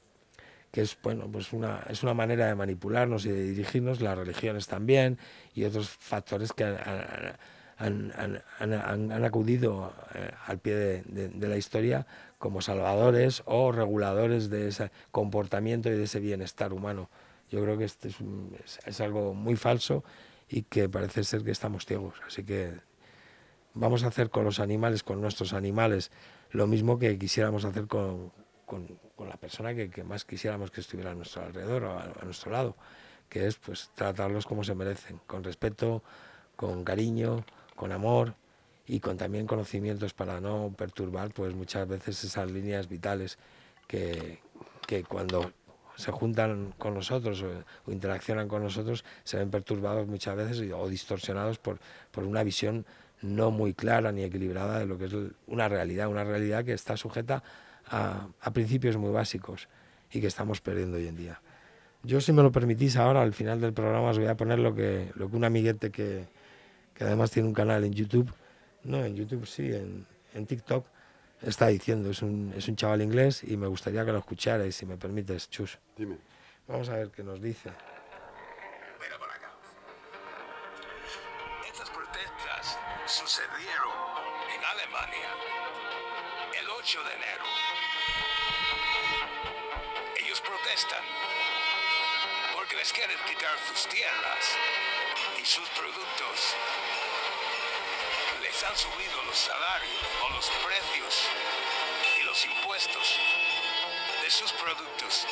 que 0.71 0.81
es, 0.81 0.98
bueno, 1.01 1.29
pues 1.31 1.53
una, 1.53 1.83
es 1.89 2.03
una 2.03 2.13
manera 2.13 2.48
de 2.48 2.55
manipularnos 2.55 3.25
y 3.25 3.29
de 3.29 3.43
dirigirnos, 3.43 4.01
las 4.01 4.17
religiones 4.17 4.67
también 4.67 5.17
y 5.53 5.63
otros 5.63 5.89
factores 5.89 6.53
que 6.53 6.63
han, 6.63 8.13
han, 8.17 8.41
han, 8.74 9.24
acudido 9.24 9.93
eh, 10.13 10.31
al 10.48 10.59
pie 10.59 10.75
de, 10.75 11.29
de, 11.29 11.48
la 11.48 11.55
historia 11.57 12.05
como 12.38 12.62
salvadores 12.62 13.41
o 13.45 13.71
reguladores 13.71 14.50
de 14.50 14.67
ese 14.67 14.91
comportamiento 15.12 15.89
y 15.89 15.93
de 15.93 16.03
ese 16.03 16.19
bienestar 16.19 16.74
humano. 16.74 17.09
Yo 17.50 17.62
creo 17.63 17.77
que 17.77 17.86
esto 17.86 18.09
es, 18.09 18.17
es, 18.65 18.79
es 18.86 19.01
algo 19.01 19.33
muy 19.33 19.55
falso 19.55 20.03
y 20.50 20.63
que 20.63 20.89
parece 20.89 21.24
ser 21.24 21.43
que 21.43 21.51
estamos 21.51 21.86
ciegos. 21.86 22.15
Así 22.27 22.43
que 22.43 22.74
vamos 23.74 24.03
a 24.03 24.07
hacer 24.07 24.29
con 24.29 24.43
los 24.43 24.59
animales, 24.59 25.03
con 25.03 25.21
nuestros 25.21 25.53
animales, 25.53 26.12
lo 26.51 26.67
mismo 26.67 27.00
que 27.00 27.17
quisiéramos 27.17 27.63
hacer 27.65 27.88
con, 27.88 28.31
con, 28.69 28.88
la 29.27 29.35
persona 29.38 29.73
que, 29.73 30.03
más 30.03 30.25
quisiéramos 30.25 30.69
que 30.69 30.81
estuviera 30.81 31.11
a 31.11 31.15
nuestro 31.15 31.41
alrededor 31.41 31.83
o 31.85 31.99
a, 31.99 32.23
nuestro 32.23 32.51
lado, 32.51 32.75
que 33.27 33.47
es 33.47 33.57
pues 33.57 33.89
tratarlos 33.95 34.45
como 34.45 34.63
se 34.63 34.75
merecen, 34.75 35.19
con 35.25 35.43
respeto, 35.43 36.03
con 36.55 36.83
cariño, 36.83 37.43
con 37.75 37.91
amor 37.91 38.35
y 38.85 38.99
con 38.99 39.17
también 39.17 39.47
conocimientos 39.47 40.13
para 40.13 40.39
no 40.39 40.71
perturbar 40.77 41.31
pues 41.31 41.55
muchas 41.55 41.88
veces 41.88 42.23
esas 42.23 42.51
líneas 42.51 42.88
vitales 42.88 43.39
que, 43.88 44.39
que 44.85 45.03
cuando 45.03 45.51
se 45.95 46.11
juntan 46.11 46.73
con 46.77 46.93
nosotros 46.93 47.43
o, 47.43 47.91
interaccionan 47.91 48.47
con 48.47 48.61
nosotros 48.61 49.03
se 49.23 49.38
ven 49.38 49.49
perturbados 49.49 50.07
muchas 50.07 50.35
veces 50.35 50.71
o 50.71 50.88
distorsionados 50.88 51.57
por, 51.57 51.79
por 52.11 52.23
una 52.23 52.43
visión 52.43 52.85
no 53.21 53.49
muy 53.49 53.73
clara 53.73 54.11
ni 54.11 54.23
equilibrada 54.23 54.77
de 54.79 54.85
lo 54.85 54.97
que 54.99 55.05
es 55.05 55.13
una 55.47 55.67
realidad, 55.67 56.07
una 56.07 56.23
realidad 56.23 56.63
que 56.63 56.73
está 56.73 56.95
sujeta 56.97 57.43
a, 57.89 58.51
principios 58.53 58.98
muy 58.98 59.12
básicos 59.12 59.67
y 60.12 60.22
que 60.22 60.27
estamos 60.27 60.62
perdiendo 60.62 60.98
hoy 60.98 61.08
en 61.08 61.15
día. 61.15 61.41
Yo, 62.03 62.22
si 62.22 62.31
me 62.31 62.41
lo 62.41 62.51
permitís, 62.51 62.96
ahora 62.96 63.22
al 63.22 63.34
final 63.34 63.60
del 63.60 63.74
programa 63.74 64.10
os 64.10 64.17
voy 64.17 64.27
a 64.27 64.38
poner 64.38 64.60
lo 64.60 64.74
que, 64.74 65.12
lo 65.15 65.29
que 65.29 65.36
un 65.36 65.43
amiguete 65.43 65.91
que, 65.91 66.25
que 66.93 67.03
además 67.03 67.31
tiene 67.31 67.48
un 67.48 67.53
canal 67.53 67.84
en 67.84 67.93
YouTube, 67.93 68.31
no 68.84 69.03
en 69.03 69.15
YouTube, 69.15 69.46
sí, 69.46 69.74
en, 69.74 70.05
en 70.34 70.46
TikTok, 70.46 70.86
está 71.41 71.67
diciendo. 71.67 72.10
Es 72.10 72.22
un, 72.22 72.53
es 72.55 72.67
un 72.67 72.75
chaval 72.75 73.01
inglés 73.01 73.43
y 73.43 73.58
me 73.58 73.67
gustaría 73.67 74.05
que 74.05 74.12
lo 74.12 74.19
escucharais, 74.19 74.75
si 74.75 74.86
me 74.86 74.98
permites, 74.98 75.50
Chus. 75.50 75.77
Dime. 75.98 76.17
Vamos 76.67 76.88
a 76.89 76.96
ver 76.96 77.10
qué 77.10 77.24
nos 77.24 77.41
dice. 77.41 77.69
Mira 79.01 79.17
por 79.17 79.29
acá. 79.29 79.51
Estas 81.67 81.89
protestas 81.89 82.77
sucedieron 83.08 83.89
en 84.55 84.63
Alemania 84.63 85.88
8 86.79 87.03
de 87.03 87.13
enero. 87.13 87.43
Ellos 90.15 90.39
protestan 90.39 91.03
porque 92.55 92.77
les 92.77 92.93
quieren 92.93 93.17
quitar 93.27 93.53
sus 93.67 93.86
tierras 93.89 94.45
y 95.41 95.45
sus 95.45 95.67
productos. 95.71 96.55
Les 98.41 98.63
han 98.63 98.77
subido 98.77 99.24
los 99.25 99.38
salarios 99.38 100.05
o 100.24 100.29
los 100.29 100.50
precios 100.65 101.27
y 102.17 102.24
los 102.24 102.45
impuestos 102.45 103.19
de 104.24 104.31
sus 104.31 104.53
productos. 104.53 105.27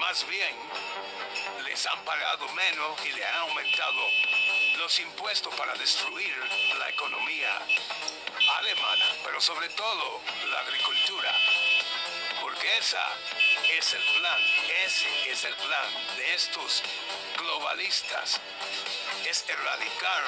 Más 0.00 0.28
bien, 0.28 0.54
les 1.64 1.86
han 1.86 2.04
pagado 2.04 2.46
menos 2.50 3.06
y 3.06 3.12
le 3.12 3.24
han 3.24 3.36
aumentado 3.36 4.37
los 4.88 5.00
impuestos 5.00 5.54
para 5.54 5.74
destruir 5.74 6.34
la 6.78 6.88
economía 6.88 7.58
alemana, 8.56 9.04
pero 9.22 9.38
sobre 9.38 9.68
todo 9.68 10.22
la 10.50 10.60
agricultura. 10.60 11.30
Porque 12.40 12.78
esa 12.78 13.04
es 13.76 13.92
el 13.92 14.02
plan, 14.18 14.40
ese 14.86 15.30
es 15.30 15.44
el 15.44 15.54
plan 15.56 16.16
de 16.16 16.34
estos 16.34 16.82
globalistas. 17.36 18.40
Es 19.28 19.44
erradicar 19.46 20.22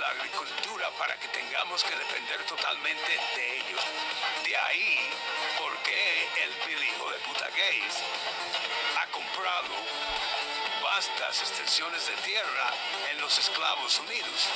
la 0.00 0.08
agricultura 0.08 0.88
para 0.98 1.14
que 1.16 1.28
tengamos 1.28 1.84
que 1.84 1.94
depender 1.94 2.42
totalmente 2.46 3.12
de 3.36 3.56
ellos. 3.58 3.82
De 4.42 4.56
ahí 4.56 5.00
porque 5.58 6.28
el 6.44 6.82
hijo 6.82 7.10
de 7.10 7.18
puta 7.18 7.46
Gates 7.50 8.02
ha 9.02 9.06
comprado 9.08 9.68
vastas 10.98 11.42
extensiones 11.42 12.08
de 12.08 12.14
tierra 12.28 12.74
en 13.12 13.20
los 13.20 13.38
esclavos 13.38 14.00
unidos 14.00 14.48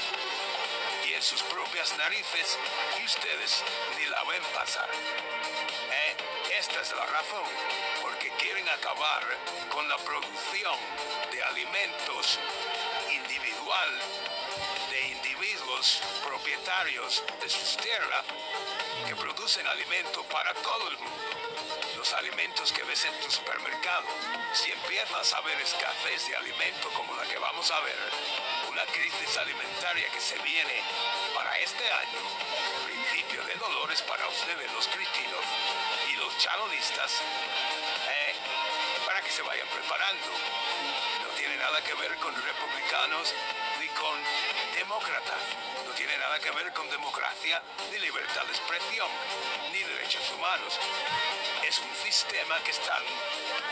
y 1.09 1.13
en 1.13 1.23
sus 1.23 1.41
propias 1.45 1.97
narices 1.97 2.59
y 3.01 3.05
ustedes 3.05 3.63
ni 3.97 4.07
la 4.07 4.25
ven 4.25 4.43
pasar. 4.53 4.89
Eh, 4.91 6.17
esta 6.59 6.81
es 6.81 6.91
la 6.97 7.07
razón, 7.07 7.47
porque 8.03 8.29
quieren 8.41 8.69
acabar 8.71 9.23
con 9.71 9.89
la 9.89 9.97
producción 9.99 10.77
de 11.31 11.45
alimentos 11.45 12.41
individual 13.15 13.91
de 14.91 15.09
individuos 15.13 16.03
propietarios 16.25 17.23
de 17.41 17.49
sus 17.49 17.77
tierras 17.77 18.25
que 19.07 19.15
producen 19.15 19.65
alimento 19.69 20.25
para 20.25 20.53
todo 20.55 20.89
el 20.89 20.99
mundo. 20.99 21.42
Los 22.03 22.15
alimentos 22.15 22.73
que 22.73 22.83
ves 22.83 23.05
en 23.05 23.15
tu 23.21 23.31
supermercado, 23.31 24.09
si 24.55 24.73
empiezas 24.73 25.35
a 25.35 25.41
ver 25.43 25.61
escasez 25.61 26.27
de 26.27 26.35
alimento 26.35 26.91
como 26.97 27.15
la 27.15 27.23
que 27.23 27.39
vamos 27.39 27.71
a 27.71 27.79
ver, 27.79 27.97
una 28.69 28.85
crisis 28.87 29.37
alimentaria 29.39 30.11
que 30.11 30.21
se 30.21 30.37
viene 30.39 30.83
para 31.33 31.57
este 31.59 31.89
año, 31.89 32.19
principio 32.87 33.45
de 33.45 33.55
dolores 33.55 34.03
para 34.03 34.27
ustedes 34.27 34.73
los 34.73 34.89
cristinos 34.89 35.45
y 36.11 36.17
los 36.17 36.37
chalonistas, 36.39 37.21
eh, 38.11 38.35
para 39.07 39.23
que 39.23 39.31
se 39.31 39.43
vayan 39.43 39.69
preparando. 39.69 40.27
No 41.23 41.29
tiene 41.37 41.57
nada 41.57 41.85
que 41.85 41.95
ver 41.95 42.17
con 42.17 42.35
republicanos 42.35 43.33
ni 43.79 43.87
con 43.91 44.19
demócratas. 44.75 45.62
Nada 46.23 46.39
que 46.39 46.53
ver 46.53 46.73
con 46.73 46.89
democracia, 46.89 47.61
ni 47.91 47.99
libertad 47.99 48.45
de 48.47 48.53
expresión, 48.53 49.09
ni 49.73 49.83
derechos 49.83 50.23
humanos. 50.31 50.79
Es 51.67 51.81
un 51.81 51.93
sistema 51.97 52.63
que 52.63 52.71
están 52.71 53.03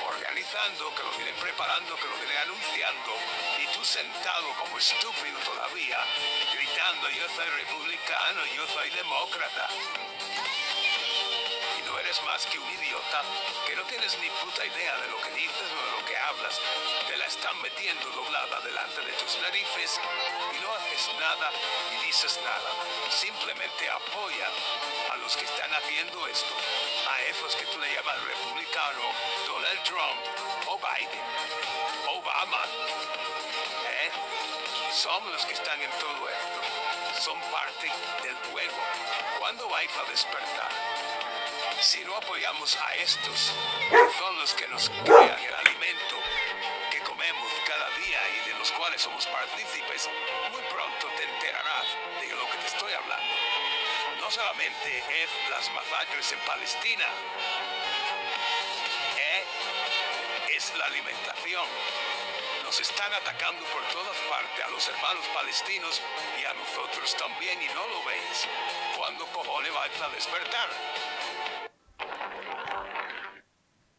organizando, 0.04 0.92
que 0.96 1.02
lo 1.04 1.12
vienen 1.12 1.36
preparando, 1.36 1.94
que 1.94 2.08
lo 2.08 2.16
vienen 2.16 2.38
anunciando, 2.38 3.14
y 3.62 3.66
tú 3.72 3.84
sentado 3.84 4.48
como 4.58 4.78
estúpido 4.78 5.38
todavía, 5.46 5.98
gritando 6.52 7.08
yo 7.10 7.28
soy 7.36 7.48
republicano, 7.50 8.40
yo 8.56 8.66
soy 8.66 8.90
demócrata 8.90 9.68
más 12.30 12.46
que 12.46 12.60
un 12.60 12.70
idiota 12.70 13.22
que 13.66 13.74
no 13.74 13.82
tienes 13.90 14.16
ni 14.20 14.30
puta 14.30 14.64
idea 14.64 14.96
de 14.98 15.08
lo 15.08 15.20
que 15.20 15.30
dices 15.30 15.66
o 15.66 15.84
de 15.84 15.90
lo 15.98 16.06
que 16.06 16.16
hablas. 16.16 16.60
Te 17.08 17.16
la 17.16 17.26
están 17.26 17.60
metiendo 17.60 18.08
doblada 18.10 18.60
delante 18.60 19.00
de 19.00 19.12
tus 19.14 19.36
narices 19.42 19.98
y 20.54 20.62
no 20.62 20.72
haces 20.72 21.10
nada 21.18 21.50
y 21.90 22.06
dices 22.06 22.38
nada. 22.44 22.70
Simplemente 23.10 23.90
apoya 23.90 24.46
a 25.10 25.16
los 25.16 25.36
que 25.36 25.44
están 25.44 25.74
haciendo 25.74 26.24
esto, 26.28 26.54
a 27.10 27.22
esos 27.22 27.56
que 27.56 27.66
tú 27.66 27.80
le 27.80 27.92
llamas 27.94 28.22
republicano, 28.22 29.02
Donald 29.48 29.82
Trump 29.82 30.20
o 30.68 30.78
Biden, 30.78 31.26
Obama. 32.14 32.62
¿eh? 33.90 34.10
Son 34.92 35.32
los 35.32 35.44
que 35.46 35.54
están 35.54 35.82
en 35.82 35.90
todo 35.98 36.28
esto. 36.28 37.20
Son 37.20 37.40
parte 37.50 37.90
del 38.22 38.36
juego. 38.52 38.78
¿Cuándo 39.40 39.68
vais 39.68 39.90
a 39.96 40.08
despertar? 40.08 40.89
Si 41.80 42.04
no 42.04 42.14
apoyamos 42.14 42.76
a 42.76 42.94
estos, 42.96 43.54
son 44.18 44.38
los 44.38 44.52
que 44.52 44.68
nos 44.68 44.90
crean 45.02 45.40
el 45.40 45.54
alimento 45.54 46.16
que 46.90 47.00
comemos 47.00 47.50
cada 47.66 47.88
día 47.96 48.20
y 48.36 48.50
de 48.50 48.58
los 48.58 48.70
cuales 48.72 49.00
somos 49.00 49.26
partícipes, 49.26 50.10
muy 50.52 50.60
pronto 50.70 51.06
te 51.16 51.24
enterarás 51.24 51.86
de 52.20 52.36
lo 52.36 52.50
que 52.50 52.58
te 52.58 52.66
estoy 52.66 52.92
hablando. 52.92 53.34
No 54.20 54.30
solamente 54.30 54.98
es 55.22 55.30
las 55.48 55.72
masacres 55.72 56.30
en 56.32 56.38
Palestina, 56.40 57.06
¿eh? 59.16 59.44
es 60.54 60.74
la 60.76 60.84
alimentación. 60.84 61.64
Nos 62.62 62.78
están 62.78 63.12
atacando 63.14 63.64
por 63.66 63.82
todas 63.88 64.16
partes 64.28 64.64
a 64.66 64.68
los 64.68 64.86
hermanos 64.86 65.24
palestinos 65.32 66.02
y 66.40 66.44
a 66.44 66.52
nosotros 66.52 67.16
también 67.16 67.60
y 67.62 67.68
no 67.68 67.86
lo 67.88 68.04
veis. 68.04 68.46
¿Cuándo 68.98 69.26
cojones 69.28 69.72
vais 69.72 70.00
a 70.02 70.08
despertar? 70.10 70.68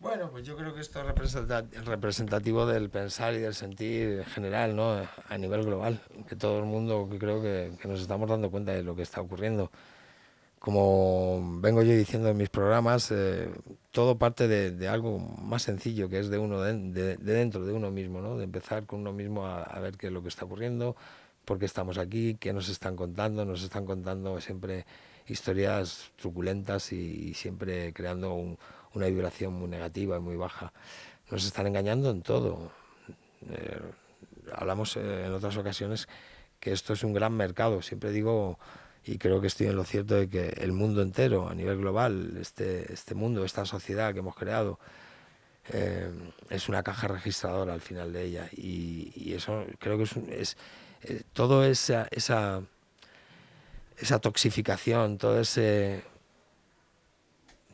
Bueno, 0.02 0.32
pues 0.32 0.44
yo 0.48 0.58
creo 0.58 0.74
que 0.74 0.82
esto 0.82 1.00
es 1.00 1.06
representa- 1.06 1.64
representativo 1.86 2.66
del 2.66 2.90
pensar 2.90 3.36
y 3.36 3.38
del 3.40 3.54
sentir 3.54 4.24
general, 4.26 4.76
¿no? 4.76 5.00
A 5.30 5.38
nivel 5.38 5.64
global, 5.64 6.02
que 6.28 6.36
todo 6.36 6.58
el 6.58 6.66
mundo, 6.66 7.08
creo 7.20 7.40
que, 7.42 7.74
que 7.80 7.88
nos 7.88 8.02
estamos 8.02 8.28
dando 8.28 8.50
cuenta 8.50 8.72
de 8.72 8.82
lo 8.82 8.96
que 8.96 9.04
está 9.04 9.22
ocurriendo. 9.22 9.70
Como 10.60 11.60
vengo 11.62 11.84
yo 11.84 11.92
diciendo 11.94 12.30
en 12.30 12.38
mis 12.38 12.50
programas, 12.50 13.12
eh, 13.12 13.50
todo 13.92 14.18
parte 14.18 14.48
de, 14.48 14.72
de 14.72 14.88
algo 14.88 15.20
más 15.20 15.64
sencillo, 15.64 16.10
que 16.10 16.20
es 16.20 16.30
de 16.30 16.40
uno 16.40 16.62
de, 16.62 16.74
de- 16.74 17.18
de 17.18 17.34
dentro, 17.34 17.64
de 17.66 17.74
uno 17.74 17.92
mismo, 17.92 18.22
¿no? 18.22 18.38
De 18.38 18.46
empezar 18.46 18.86
con 18.88 19.02
uno 19.02 19.14
mismo 19.14 19.46
a, 19.46 19.64
a 19.64 19.80
ver 19.80 19.98
qué 19.98 20.08
es 20.08 20.14
lo 20.14 20.24
que 20.24 20.30
está 20.30 20.46
ocurriendo, 20.46 20.96
por 21.46 21.60
qué 21.60 21.66
estamos 21.66 21.98
aquí, 22.00 22.38
qué 22.40 22.54
nos 22.54 22.70
están 22.70 22.96
contando, 22.96 23.46
nos 23.46 23.64
están 23.64 23.86
contando 23.86 24.40
siempre 24.42 24.86
historias 25.28 26.12
truculentas 26.18 26.92
y, 26.92 27.30
y 27.30 27.34
siempre 27.36 27.94
creando 27.94 28.34
un- 28.34 28.58
una 28.94 29.08
vibración 29.08 29.54
muy 29.54 29.68
negativa 29.70 30.18
y 30.18 30.20
muy 30.20 30.36
baja. 30.36 30.74
Nos 31.30 31.46
están 31.46 31.68
engañando 31.68 32.10
en 32.10 32.22
todo. 32.22 32.72
Eh, 33.50 33.80
hablamos 34.54 34.98
eh, 34.98 35.26
en 35.26 35.34
otras 35.34 35.58
ocasiones 35.58 36.08
que 36.60 36.72
esto 36.72 36.94
es 36.94 37.04
un 37.04 37.14
gran 37.14 37.34
mercado. 37.34 37.82
Siempre 37.82 38.12
digo, 38.12 38.60
y 39.06 39.18
creo 39.18 39.42
que 39.42 39.48
estoy 39.48 39.68
en 39.68 39.76
lo 39.76 39.84
cierto, 39.84 40.16
de 40.16 40.30
que 40.30 40.50
el 40.58 40.74
mundo 40.74 41.02
entero, 41.02 41.50
a 41.50 41.56
nivel 41.56 41.78
global, 41.78 42.38
este, 42.40 42.92
este 42.92 43.16
mundo, 43.16 43.44
esta 43.44 43.66
sociedad 43.66 44.14
que 44.14 44.20
hemos 44.20 44.36
creado, 44.36 44.80
eh, 45.70 46.12
es 46.50 46.70
una 46.70 46.84
caja 46.84 47.08
registradora 47.08 47.74
al 47.74 47.82
final 47.82 48.14
de 48.14 48.24
ella. 48.24 48.50
Y, 48.52 49.34
eso 49.34 49.66
creo 49.80 49.98
que 49.98 50.04
es, 50.38 50.58
todo 51.34 51.64
esa, 51.64 52.08
esa 52.12 52.62
toxificación, 54.20 55.18
todo 55.18 55.40
ese 55.40 56.04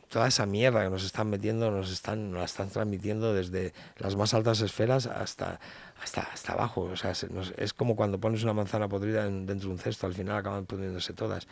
toda 0.08 0.28
esa 0.28 0.46
mierda 0.46 0.82
que 0.84 0.90
nos 0.90 1.04
están 1.04 1.30
metiendo, 1.30 1.70
nos 1.70 1.90
están, 1.92 2.30
nos 2.30 2.38
la 2.40 2.44
están 2.44 2.70
transmitiendo 2.70 3.34
desde 3.34 3.72
las 3.98 4.16
más 4.16 4.34
altas 4.34 4.60
esferas 4.60 5.06
hasta, 5.06 5.60
hasta, 6.02 6.22
hasta 6.22 6.52
abajo. 6.52 6.82
O 6.82 6.96
sea, 6.96 7.12
es 7.12 7.72
como 7.74 7.96
cuando 7.96 8.18
pones 8.18 8.42
una 8.42 8.52
manzana 8.52 8.88
podrida 8.88 9.26
en- 9.26 9.46
dentro 9.46 9.68
de 9.68 9.74
un 9.74 9.78
cesto, 9.78 10.06
al 10.06 10.14
final 10.14 10.36
acaban 10.36 10.66
pudriéndose 10.66 11.12
todas. 11.12 11.46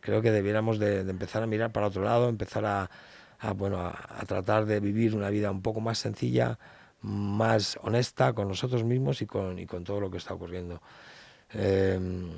Creo 0.00 0.22
que 0.22 0.30
debiéramos 0.30 0.78
de, 0.78 1.00
empezar 1.00 1.42
a 1.42 1.46
mirar 1.46 1.72
para 1.72 1.86
otro 1.86 2.02
lado, 2.02 2.28
empezar 2.28 2.64
a, 2.66 2.90
bueno, 3.54 3.78
a 3.80 4.24
tratar 4.26 4.66
de 4.66 4.80
vivir 4.80 5.14
una 5.14 5.30
vida 5.30 5.50
un 5.50 5.62
poco 5.62 5.80
más 5.80 5.98
sencilla, 5.98 6.58
más 7.02 7.78
honesta 7.82 8.32
con 8.32 8.48
nosotros 8.48 8.84
mismos 8.84 9.22
y 9.22 9.26
con, 9.26 9.58
y 9.58 9.66
con 9.66 9.84
todo 9.84 10.00
lo 10.00 10.10
que 10.10 10.18
está 10.18 10.34
ocurriendo. 10.34 10.82
Em, 11.52 12.30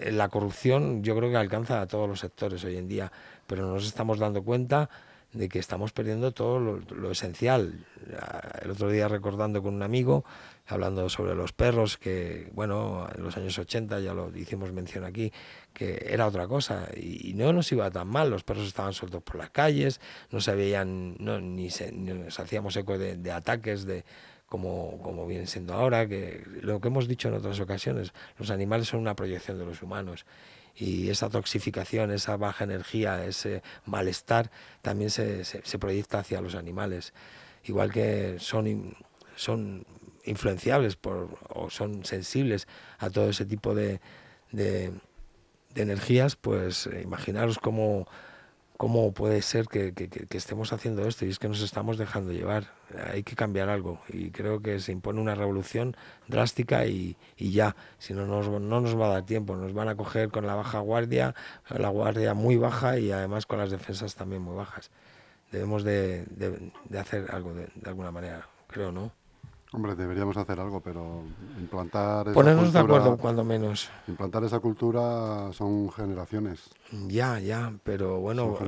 la 0.00 0.28
corrupción 0.28 1.02
yo 1.02 1.16
creo 1.16 1.30
que 1.30 1.36
alcanza 1.36 1.80
a 1.80 1.86
todos 1.86 2.08
los 2.08 2.20
sectores 2.20 2.64
hoy 2.64 2.76
en 2.76 2.88
día, 2.88 3.12
pero 3.46 3.66
no 3.66 3.74
nos 3.74 3.86
estamos 3.86 4.18
dando 4.18 4.42
cuenta 4.42 4.88
de 5.32 5.48
que 5.48 5.58
estamos 5.58 5.92
perdiendo 5.92 6.32
todo 6.32 6.60
lo, 6.60 6.78
lo 6.78 7.10
esencial. 7.10 7.86
El 8.60 8.70
otro 8.70 8.90
día 8.90 9.08
recordando 9.08 9.62
con 9.62 9.74
un 9.74 9.82
amigo, 9.82 10.24
hablando 10.66 11.08
sobre 11.08 11.34
los 11.34 11.52
perros, 11.52 11.96
que 11.96 12.50
bueno, 12.52 13.08
en 13.14 13.22
los 13.22 13.36
años 13.36 13.58
80 13.58 14.00
ya 14.00 14.12
lo 14.12 14.36
hicimos 14.36 14.72
mención 14.72 15.04
aquí, 15.04 15.32
que 15.72 16.06
era 16.10 16.26
otra 16.26 16.46
cosa 16.46 16.88
y, 16.94 17.30
y 17.30 17.34
no 17.34 17.52
nos 17.52 17.72
iba 17.72 17.90
tan 17.90 18.08
mal, 18.08 18.28
los 18.28 18.44
perros 18.44 18.66
estaban 18.66 18.92
sueltos 18.92 19.22
por 19.22 19.36
las 19.36 19.50
calles, 19.50 20.00
no 20.30 20.40
se 20.40 20.54
veían, 20.54 21.16
no, 21.18 21.40
ni, 21.40 21.70
se, 21.70 21.92
ni 21.92 22.12
nos 22.12 22.38
hacíamos 22.38 22.76
eco 22.76 22.98
de, 22.98 23.16
de 23.16 23.32
ataques, 23.32 23.86
de, 23.86 24.04
como, 24.46 25.00
como 25.02 25.26
viene 25.26 25.46
siendo 25.46 25.72
ahora, 25.72 26.06
que 26.06 26.44
lo 26.60 26.78
que 26.80 26.88
hemos 26.88 27.08
dicho 27.08 27.28
en 27.28 27.34
otras 27.34 27.58
ocasiones, 27.58 28.12
los 28.38 28.50
animales 28.50 28.88
son 28.88 29.00
una 29.00 29.16
proyección 29.16 29.58
de 29.58 29.64
los 29.64 29.82
humanos 29.82 30.26
y 30.76 31.10
esa 31.10 31.28
toxificación, 31.28 32.10
esa 32.10 32.36
baja 32.36 32.64
energía, 32.64 33.24
ese 33.24 33.62
malestar 33.84 34.50
también 34.80 35.10
se, 35.10 35.44
se, 35.44 35.78
proyecta 35.78 36.20
hacia 36.20 36.40
los 36.40 36.54
animales. 36.54 37.12
Igual 37.64 37.92
que 37.92 38.36
son, 38.38 38.96
son 39.36 39.86
influenciables 40.24 40.96
por, 40.96 41.38
o 41.48 41.70
son 41.70 42.04
sensibles 42.04 42.66
a 42.98 43.10
todo 43.10 43.28
ese 43.28 43.44
tipo 43.44 43.74
de, 43.74 44.00
de, 44.50 44.92
de 45.74 45.82
energías, 45.82 46.36
pues 46.36 46.86
eh, 46.86 47.02
imaginaros 47.02 47.58
cómo 47.58 48.06
cómo 48.82 49.12
puede 49.12 49.42
ser 49.42 49.68
que, 49.68 49.94
estemos 50.30 50.72
haciendo 50.72 51.06
esto 51.06 51.24
y 51.24 51.28
es 51.28 51.38
que 51.38 51.46
nos 51.46 51.62
estamos 51.62 51.98
dejando 51.98 52.32
llevar. 52.32 52.64
Hay 53.12 53.22
que 53.22 53.36
cambiar 53.36 53.68
algo 53.68 54.00
y 54.08 54.32
creo 54.32 54.60
que 54.60 54.80
se 54.80 54.90
impone 54.90 55.20
una 55.20 55.36
revolución 55.36 55.96
drástica 56.26 56.84
y, 56.86 57.16
ya, 57.38 57.76
si 57.98 58.12
no 58.12 58.26
no 58.26 58.80
nos 58.80 59.00
va 59.00 59.06
a 59.06 59.10
dar 59.10 59.22
tiempo, 59.24 59.54
nos 59.54 59.72
van 59.72 59.86
a 59.86 59.94
coger 59.94 60.30
con 60.30 60.48
la 60.48 60.56
baja 60.56 60.80
guardia, 60.80 61.36
la 61.68 61.90
guardia 61.90 62.34
muy 62.34 62.56
baja 62.56 62.98
y 62.98 63.12
además 63.12 63.46
con 63.46 63.60
las 63.60 63.70
defensas 63.70 64.16
también 64.16 64.42
muy 64.42 64.56
bajas. 64.56 64.90
Debemos 65.52 65.84
de, 65.84 66.26
hacer 66.98 67.30
algo 67.30 67.54
de 67.54 67.68
alguna 67.88 68.10
manera, 68.10 68.48
creo, 68.66 68.90
¿no? 68.90 69.12
Hombre, 69.74 69.94
deberíamos 69.94 70.36
hacer 70.36 70.60
algo, 70.60 70.80
pero 70.80 71.22
implantar 71.58 72.26
esa 72.26 72.34
Ponernos 72.34 72.72
de 72.74 72.78
acuerdo, 72.78 73.16
cuando 73.16 73.42
menos. 73.42 73.88
Implantar 74.06 74.44
esa 74.44 74.60
cultura 74.60 75.50
son 75.52 75.90
generaciones. 75.90 76.68
Ya, 77.08 77.38
ya, 77.38 77.72
pero 77.82 78.20
bueno, 78.20 78.58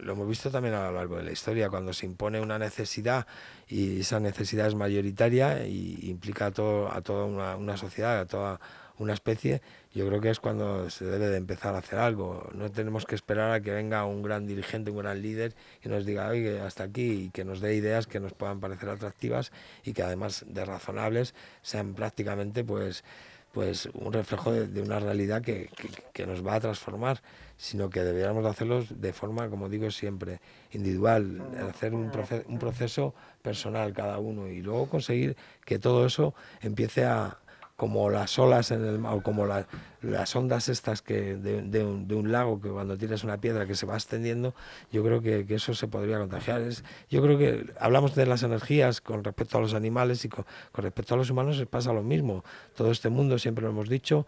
lo 0.00 0.12
hemos 0.12 0.28
visto 0.28 0.48
también 0.50 0.74
a 0.74 0.84
lo 0.84 0.92
largo 0.92 1.16
de 1.16 1.24
la 1.24 1.32
historia, 1.32 1.68
cuando 1.68 1.92
se 1.92 2.06
impone 2.06 2.40
una 2.40 2.56
necesidad 2.56 3.26
y 3.66 4.00
esa 4.00 4.20
necesidad 4.20 4.68
es 4.68 4.76
mayoritaria 4.76 5.66
y 5.66 5.98
implica 6.08 6.46
a, 6.46 6.50
todo, 6.52 6.92
a 6.92 7.00
toda 7.00 7.24
una, 7.24 7.56
una 7.56 7.76
sociedad, 7.76 8.20
a 8.20 8.26
toda 8.26 8.60
una 8.98 9.12
especie, 9.12 9.62
yo 9.92 10.06
creo 10.06 10.20
que 10.20 10.30
es 10.30 10.40
cuando 10.40 10.90
se 10.90 11.04
debe 11.04 11.28
de 11.28 11.36
empezar 11.36 11.74
a 11.74 11.78
hacer 11.78 11.98
algo. 11.98 12.48
No 12.52 12.70
tenemos 12.70 13.06
que 13.06 13.14
esperar 13.14 13.52
a 13.52 13.60
que 13.60 13.70
venga 13.70 14.04
un 14.04 14.22
gran 14.22 14.46
dirigente, 14.46 14.90
un 14.90 14.98
gran 14.98 15.22
líder 15.22 15.54
y 15.82 15.88
nos 15.88 16.04
diga, 16.04 16.28
oye, 16.28 16.60
hasta 16.60 16.84
aquí, 16.84 17.24
y 17.24 17.30
que 17.30 17.44
nos 17.44 17.60
dé 17.60 17.74
ideas 17.74 18.06
que 18.06 18.20
nos 18.20 18.34
puedan 18.34 18.60
parecer 18.60 18.88
atractivas 18.88 19.52
y 19.84 19.92
que 19.92 20.02
además 20.02 20.44
de 20.48 20.64
razonables 20.64 21.34
sean 21.62 21.94
prácticamente 21.94 22.64
pues, 22.64 23.04
pues 23.52 23.86
un 23.94 24.12
reflejo 24.12 24.52
de, 24.52 24.82
una 24.82 24.98
realidad 24.98 25.42
que, 25.42 25.70
que, 26.12 26.26
nos 26.26 26.46
va 26.46 26.56
a 26.56 26.60
transformar, 26.60 27.22
sino 27.56 27.90
que 27.90 28.02
deberíamos 28.02 28.44
hacerlos 28.46 29.00
de 29.00 29.12
forma, 29.12 29.48
como 29.48 29.68
digo 29.68 29.90
siempre, 29.90 30.40
individual, 30.72 31.40
hacer 31.68 31.94
un, 31.94 32.10
un 32.46 32.58
proceso 32.58 33.14
personal 33.42 33.92
cada 33.92 34.18
uno 34.18 34.48
y 34.48 34.60
luego 34.60 34.88
conseguir 34.88 35.36
que 35.64 35.78
todo 35.78 36.04
eso 36.06 36.34
empiece 36.60 37.04
a, 37.04 37.38
como 37.78 38.10
las 38.10 38.40
olas 38.40 38.72
en 38.72 38.84
el 38.84 39.06
o 39.06 39.22
como 39.22 39.46
las 39.46 40.34
ondas 40.34 40.68
estas 40.68 41.00
que 41.00 41.36
de, 41.36 41.84
un, 41.84 42.32
lago 42.32 42.60
que 42.60 42.70
cuando 42.70 42.98
tienes 42.98 43.22
una 43.22 43.40
piedra 43.40 43.66
que 43.68 43.76
se 43.76 43.86
va 43.86 43.94
extendiendo, 43.94 44.52
yo 44.90 45.04
creo 45.04 45.22
que, 45.22 45.46
eso 45.48 45.72
se 45.74 45.86
podría 45.86 46.18
contagiar. 46.18 46.60
Es, 46.62 46.82
yo 47.08 47.22
creo 47.22 47.38
que 47.38 47.72
hablamos 47.78 48.16
de 48.16 48.26
las 48.26 48.42
energías 48.42 49.00
con 49.00 49.22
respecto 49.22 49.58
a 49.58 49.60
los 49.60 49.74
animales 49.74 50.24
y 50.24 50.28
con, 50.28 50.44
respecto 50.74 51.14
a 51.14 51.18
los 51.18 51.30
humanos 51.30 51.64
pasa 51.70 51.92
lo 51.92 52.02
mismo. 52.02 52.42
Todo 52.74 52.90
este 52.90 53.10
mundo, 53.10 53.38
siempre 53.38 53.62
lo 53.62 53.70
hemos 53.70 53.88
dicho, 53.88 54.26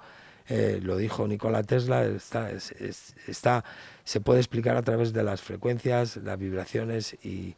eh, 0.48 0.78
lo 0.80 0.96
dijo 0.96 1.26
Nikola 1.26 1.64
Tesla, 1.64 2.04
está, 2.04 2.52
está, 2.52 3.64
se 4.04 4.20
puede 4.20 4.38
explicar 4.38 4.76
a 4.76 4.82
través 4.82 5.12
de 5.12 5.24
las 5.24 5.40
frecuencias, 5.40 6.18
las 6.18 6.38
vibraciones 6.38 7.14
y, 7.24 7.56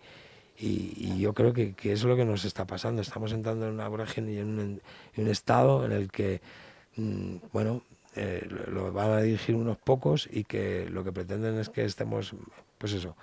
y, 0.63 1.19
yo 1.19 1.35
creo 1.35 1.53
que, 1.53 1.75
es 1.83 2.05
lo 2.05 2.17
que 2.17 2.25
nos 2.25 2.45
está 2.45 2.67
pasando. 2.67 3.03
Estamos 3.03 3.33
entrando 3.33 3.67
en 3.67 3.75
una 3.75 3.89
vorágine 3.89 4.33
y 4.33 4.39
en 4.39 4.81
un, 5.17 5.29
estado 5.29 5.85
en 5.85 5.93
el 5.93 6.11
que, 6.11 6.41
mm, 6.97 7.37
bueno, 7.53 7.83
eh, 8.15 8.47
lo 8.69 8.93
van 8.93 9.11
a 9.11 9.23
dirigir 9.23 9.57
unos 9.57 9.79
pocos 9.79 10.29
y 10.31 10.45
que 10.45 10.89
lo 10.89 11.03
que 11.03 11.13
pretenden 11.13 11.59
es 11.59 11.69
que 11.69 11.85
estemos, 11.85 12.35
pues 12.79 12.93
eso, 12.93 13.17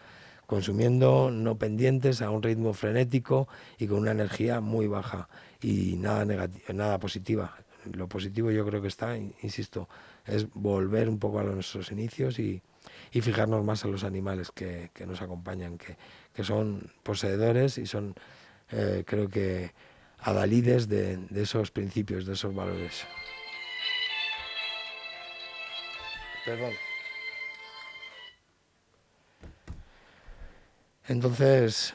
consumiendo, 0.47 1.31
no 1.31 1.57
pendientes, 1.57 2.21
a 2.21 2.29
un 2.29 2.43
ritmo 2.43 2.73
frenético 2.73 3.47
y 3.77 3.87
con 3.87 3.99
una 3.99 4.11
energía 4.11 4.59
muy 4.59 4.87
baja 4.87 5.29
y 5.61 5.95
nada, 5.97 6.49
nada 6.73 6.99
positiva. 6.99 7.55
Lo 7.93 8.07
positivo 8.09 8.51
yo 8.51 8.65
creo 8.65 8.81
que 8.81 8.89
está, 8.89 9.17
insisto, 9.17 9.87
es 10.25 10.47
volver 10.53 11.07
un 11.07 11.19
poco 11.19 11.39
a 11.39 11.43
nuestros 11.43 11.91
inicios 11.91 12.39
y, 12.39 12.61
y 13.11 13.21
fijarnos 13.21 13.63
más 13.63 13.85
en 13.85 13.91
los 13.91 14.03
animales 14.03 14.51
que, 14.51 14.91
que 14.93 15.05
nos 15.05 15.21
acompañan, 15.21 15.77
que, 15.77 15.95
que, 16.33 16.43
son 16.43 16.91
poseedores 17.03 17.77
y 17.77 17.85
son, 17.85 18.15
eh, 18.71 19.03
creo 19.05 19.29
que, 19.29 19.71
adalides 20.19 20.87
de, 20.87 21.19
esos 21.35 21.71
principios, 21.71 22.25
de 22.25 22.33
esos 22.33 22.53
valores. 22.53 23.05
Perdón. 26.45 26.73
Entonces, 31.07 31.93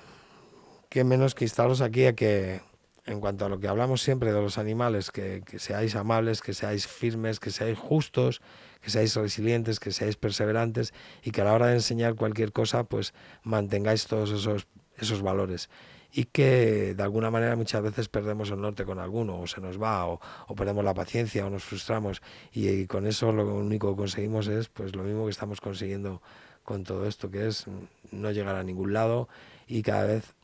qué 0.89 1.05
menos 1.05 1.35
que 1.35 1.45
instaros 1.45 1.81
aquí 1.81 2.07
a 2.07 2.15
que, 2.15 2.61
en 3.07 3.21
cuanto 3.21 3.45
a 3.45 3.49
lo 3.49 3.61
que 3.61 3.69
hablamos 3.69 4.03
siempre 4.03 4.33
de 4.33 4.41
los 4.41 4.59
animales, 4.59 5.11
que 5.11 5.43
seáis 5.59 5.95
amables, 5.95 6.41
que 6.41 6.55
seáis 6.55 6.87
firmes, 6.87 7.39
que 7.39 7.51
seáis 7.51 7.79
justos, 7.79 8.41
que 8.85 8.91
seáis 8.91 9.17
resilientes, 9.17 9.81
que 9.81 9.93
seáis 9.93 10.17
perseverantes 10.17 10.93
y 11.23 11.31
que 11.31 11.41
a 11.41 11.45
la 11.45 11.55
hora 11.55 11.69
de 11.69 11.81
enseñar 11.81 12.17
cualquier 12.17 12.53
cosa, 12.53 12.85
pues 12.85 13.15
mantengáis 13.43 14.07
todos 14.07 14.31
esos, 14.31 14.67
esos 14.99 15.23
valores. 15.23 15.71
Y 16.13 16.25
que 16.27 16.95
de 16.95 17.03
alguna 17.03 17.31
manera 17.31 17.57
muchas 17.57 17.83
veces 17.83 18.09
perdemos 18.09 18.51
el 18.51 18.61
norte 18.61 18.85
con 18.85 18.99
alguno, 18.99 19.41
o 19.41 19.47
se 19.47 19.63
nos 19.63 19.83
va, 19.83 20.05
o, 20.07 20.21
perdemos 20.55 20.85
la 20.85 20.93
paciencia, 20.93 21.47
o 21.47 21.51
nos 21.51 21.65
frustramos. 21.65 22.21
Y, 22.53 22.87
con 22.87 23.07
eso 23.07 23.33
lo 23.33 23.55
único 23.55 23.91
que 23.91 23.97
conseguimos 23.97 24.49
es 24.49 24.69
pues 24.69 24.95
lo 24.95 25.03
mismo 25.03 25.25
que 25.25 25.31
estamos 25.31 25.63
consiguiendo 25.63 26.21
con 26.63 26.85
todo 26.85 27.07
esto, 27.07 27.31
que 27.31 27.47
es 27.47 27.65
no 28.13 28.31
llegar 28.33 28.55
a 28.55 28.63
ningún 28.63 28.93
lado 28.93 29.29
y 29.67 29.83
cada 29.83 30.05
vez 30.05 30.35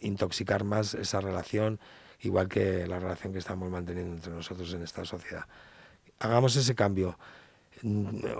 intoxicar 0.00 0.62
más 0.62 0.94
esa 0.94 1.20
relación, 1.20 1.80
igual 2.20 2.48
que 2.48 2.86
la 2.86 3.00
relación 3.00 3.32
que 3.32 3.40
estamos 3.40 3.68
manteniendo 3.68 4.14
entre 4.14 4.32
nosotros 4.32 4.72
en 4.74 4.82
esta 4.82 5.04
sociedad. 5.04 5.46
Hagamos 6.20 6.56
ese 6.56 6.74
cambio 6.74 7.18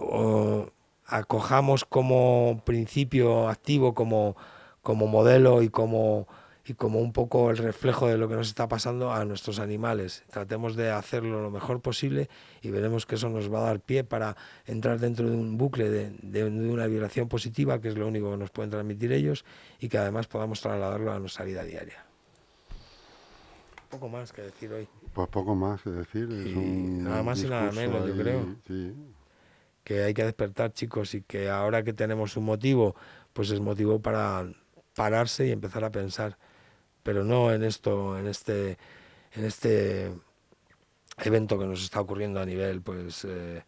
o 0.00 0.70
acojamos 1.08 1.84
como 1.84 2.62
principio 2.64 3.48
activo, 3.48 3.94
como, 3.94 4.36
como 4.82 5.06
modelo 5.06 5.62
y 5.62 5.70
como, 5.70 6.28
y 6.64 6.74
como 6.74 7.00
un 7.00 7.12
poco 7.12 7.50
el 7.50 7.56
reflejo 7.56 8.08
de 8.08 8.18
lo 8.18 8.28
que 8.28 8.34
nos 8.34 8.48
está 8.48 8.68
pasando 8.68 9.10
a 9.10 9.24
nuestros 9.24 9.58
animales. 9.58 10.22
Tratemos 10.30 10.76
de 10.76 10.90
hacerlo 10.90 11.40
lo 11.40 11.50
mejor 11.50 11.80
posible 11.80 12.28
y 12.60 12.70
veremos 12.70 13.06
que 13.06 13.14
eso 13.14 13.30
nos 13.30 13.52
va 13.52 13.60
a 13.60 13.62
dar 13.62 13.80
pie 13.80 14.04
para 14.04 14.36
entrar 14.66 15.00
dentro 15.00 15.28
de 15.28 15.34
un 15.34 15.56
bucle 15.56 15.88
de, 15.88 16.10
de, 16.22 16.44
una 16.44 16.86
vibración 16.86 17.28
positiva, 17.28 17.80
que 17.80 17.88
es 17.88 17.96
lo 17.96 18.06
único 18.06 18.30
que 18.30 18.36
nos 18.36 18.50
pueden 18.50 18.70
transmitir 18.70 19.12
ellos, 19.12 19.46
y 19.80 19.88
que 19.88 19.96
además 19.96 20.26
podamos 20.26 20.60
trasladarlo 20.60 21.12
a 21.12 21.18
nuestra 21.18 21.46
vida 21.46 21.64
diaria. 21.64 22.04
Poco 23.88 24.10
más 24.10 24.34
que 24.34 24.42
decir 24.42 24.70
hoy. 24.70 24.86
Pues 25.14 25.28
poco 25.28 25.54
más 25.54 25.80
que 25.80 25.88
decir. 25.88 26.28
nada 26.28 27.22
más 27.22 27.42
y 27.42 27.48
nada 27.48 27.72
menos, 27.72 28.06
yo 28.06 28.14
creo. 28.14 28.56
Sí, 28.66 28.92
que 29.88 30.04
hay 30.04 30.12
que 30.12 30.22
despertar 30.22 30.74
chicos 30.74 31.14
y 31.14 31.22
que 31.22 31.48
ahora 31.48 31.82
que 31.82 31.94
tenemos 31.94 32.36
un 32.36 32.44
motivo, 32.44 32.94
pues 33.32 33.50
es 33.50 33.58
motivo 33.58 34.02
para 34.02 34.46
pararse 34.94 35.46
y 35.46 35.50
empezar 35.50 35.82
a 35.82 35.90
pensar, 35.90 36.36
pero 37.02 37.24
no 37.24 37.50
en 37.54 37.64
esto, 37.64 38.18
en 38.18 38.26
este, 38.26 38.76
en 39.32 39.44
este 39.46 40.12
evento 41.16 41.58
que 41.58 41.64
nos 41.64 41.82
está 41.82 42.02
ocurriendo 42.02 42.38
a 42.38 42.44
nivel 42.44 42.82
pues 42.82 43.24
eh, 43.24 43.62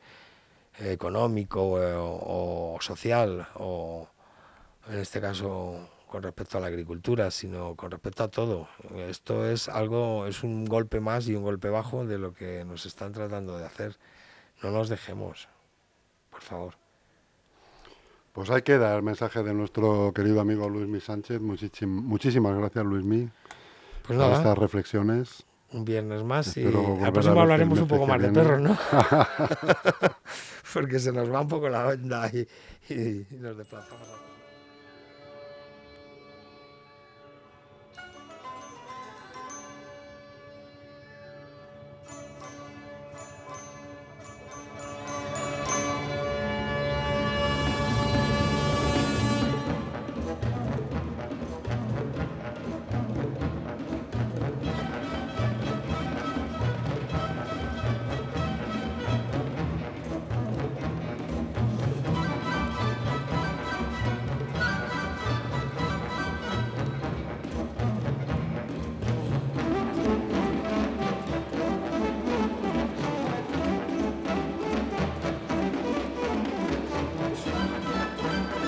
económico 0.80 1.62
o, 1.72 2.78
social 2.82 3.48
o 3.54 4.06
en 4.90 4.98
este 4.98 5.22
caso 5.22 5.88
con 6.06 6.22
respecto 6.22 6.58
a 6.58 6.60
la 6.60 6.66
agricultura, 6.66 7.30
sino 7.30 7.76
con 7.76 7.90
respecto 7.90 8.24
a 8.24 8.28
todo. 8.28 8.68
Esto 9.08 9.48
es 9.48 9.70
algo, 9.70 10.26
es 10.26 10.42
un 10.42 10.66
golpe 10.66 11.00
más 11.00 11.26
y 11.28 11.34
un 11.34 11.44
golpe 11.44 11.70
bajo 11.70 12.04
de 12.04 12.18
lo 12.18 12.34
que 12.34 12.62
nos 12.66 12.84
están 12.84 13.12
tratando 13.12 13.56
de 13.56 13.64
hacer. 13.64 13.96
No 14.62 14.70
nos 14.70 14.90
dejemos 14.90 15.48
por 16.40 16.48
favor. 16.48 16.74
Pues 18.32 18.48
hay 18.50 18.62
que 18.62 18.78
dar 18.78 18.96
el 18.96 19.02
mensaje 19.02 19.42
de 19.42 19.52
nuestro 19.52 20.12
querido 20.14 20.40
amigo 20.40 20.68
Luismi 20.68 21.00
Sánchez. 21.00 21.40
muchísimas 21.40 22.56
gracias, 22.56 22.84
Luismi, 22.84 23.28
pues 24.06 24.18
por 24.18 24.32
estas 24.32 24.56
reflexiones. 24.56 25.44
Un 25.72 25.84
viernes 25.84 26.24
más 26.24 26.56
y 26.56 26.64
al 26.64 27.12
próximo 27.12 27.40
hablaremos 27.40 27.78
un 27.80 27.88
poco 27.88 28.06
más 28.06 28.20
de 28.20 28.30
perros, 28.30 28.60
¿no? 28.60 28.76
Porque 30.74 30.98
se 30.98 31.12
nos 31.12 31.32
va 31.32 31.42
un 31.42 31.48
poco 31.48 31.68
la 31.68 31.88
onda 31.88 32.28
y, 32.28 32.48
y 32.92 33.26
nos 33.36 33.56
desplazamos. 33.56 34.29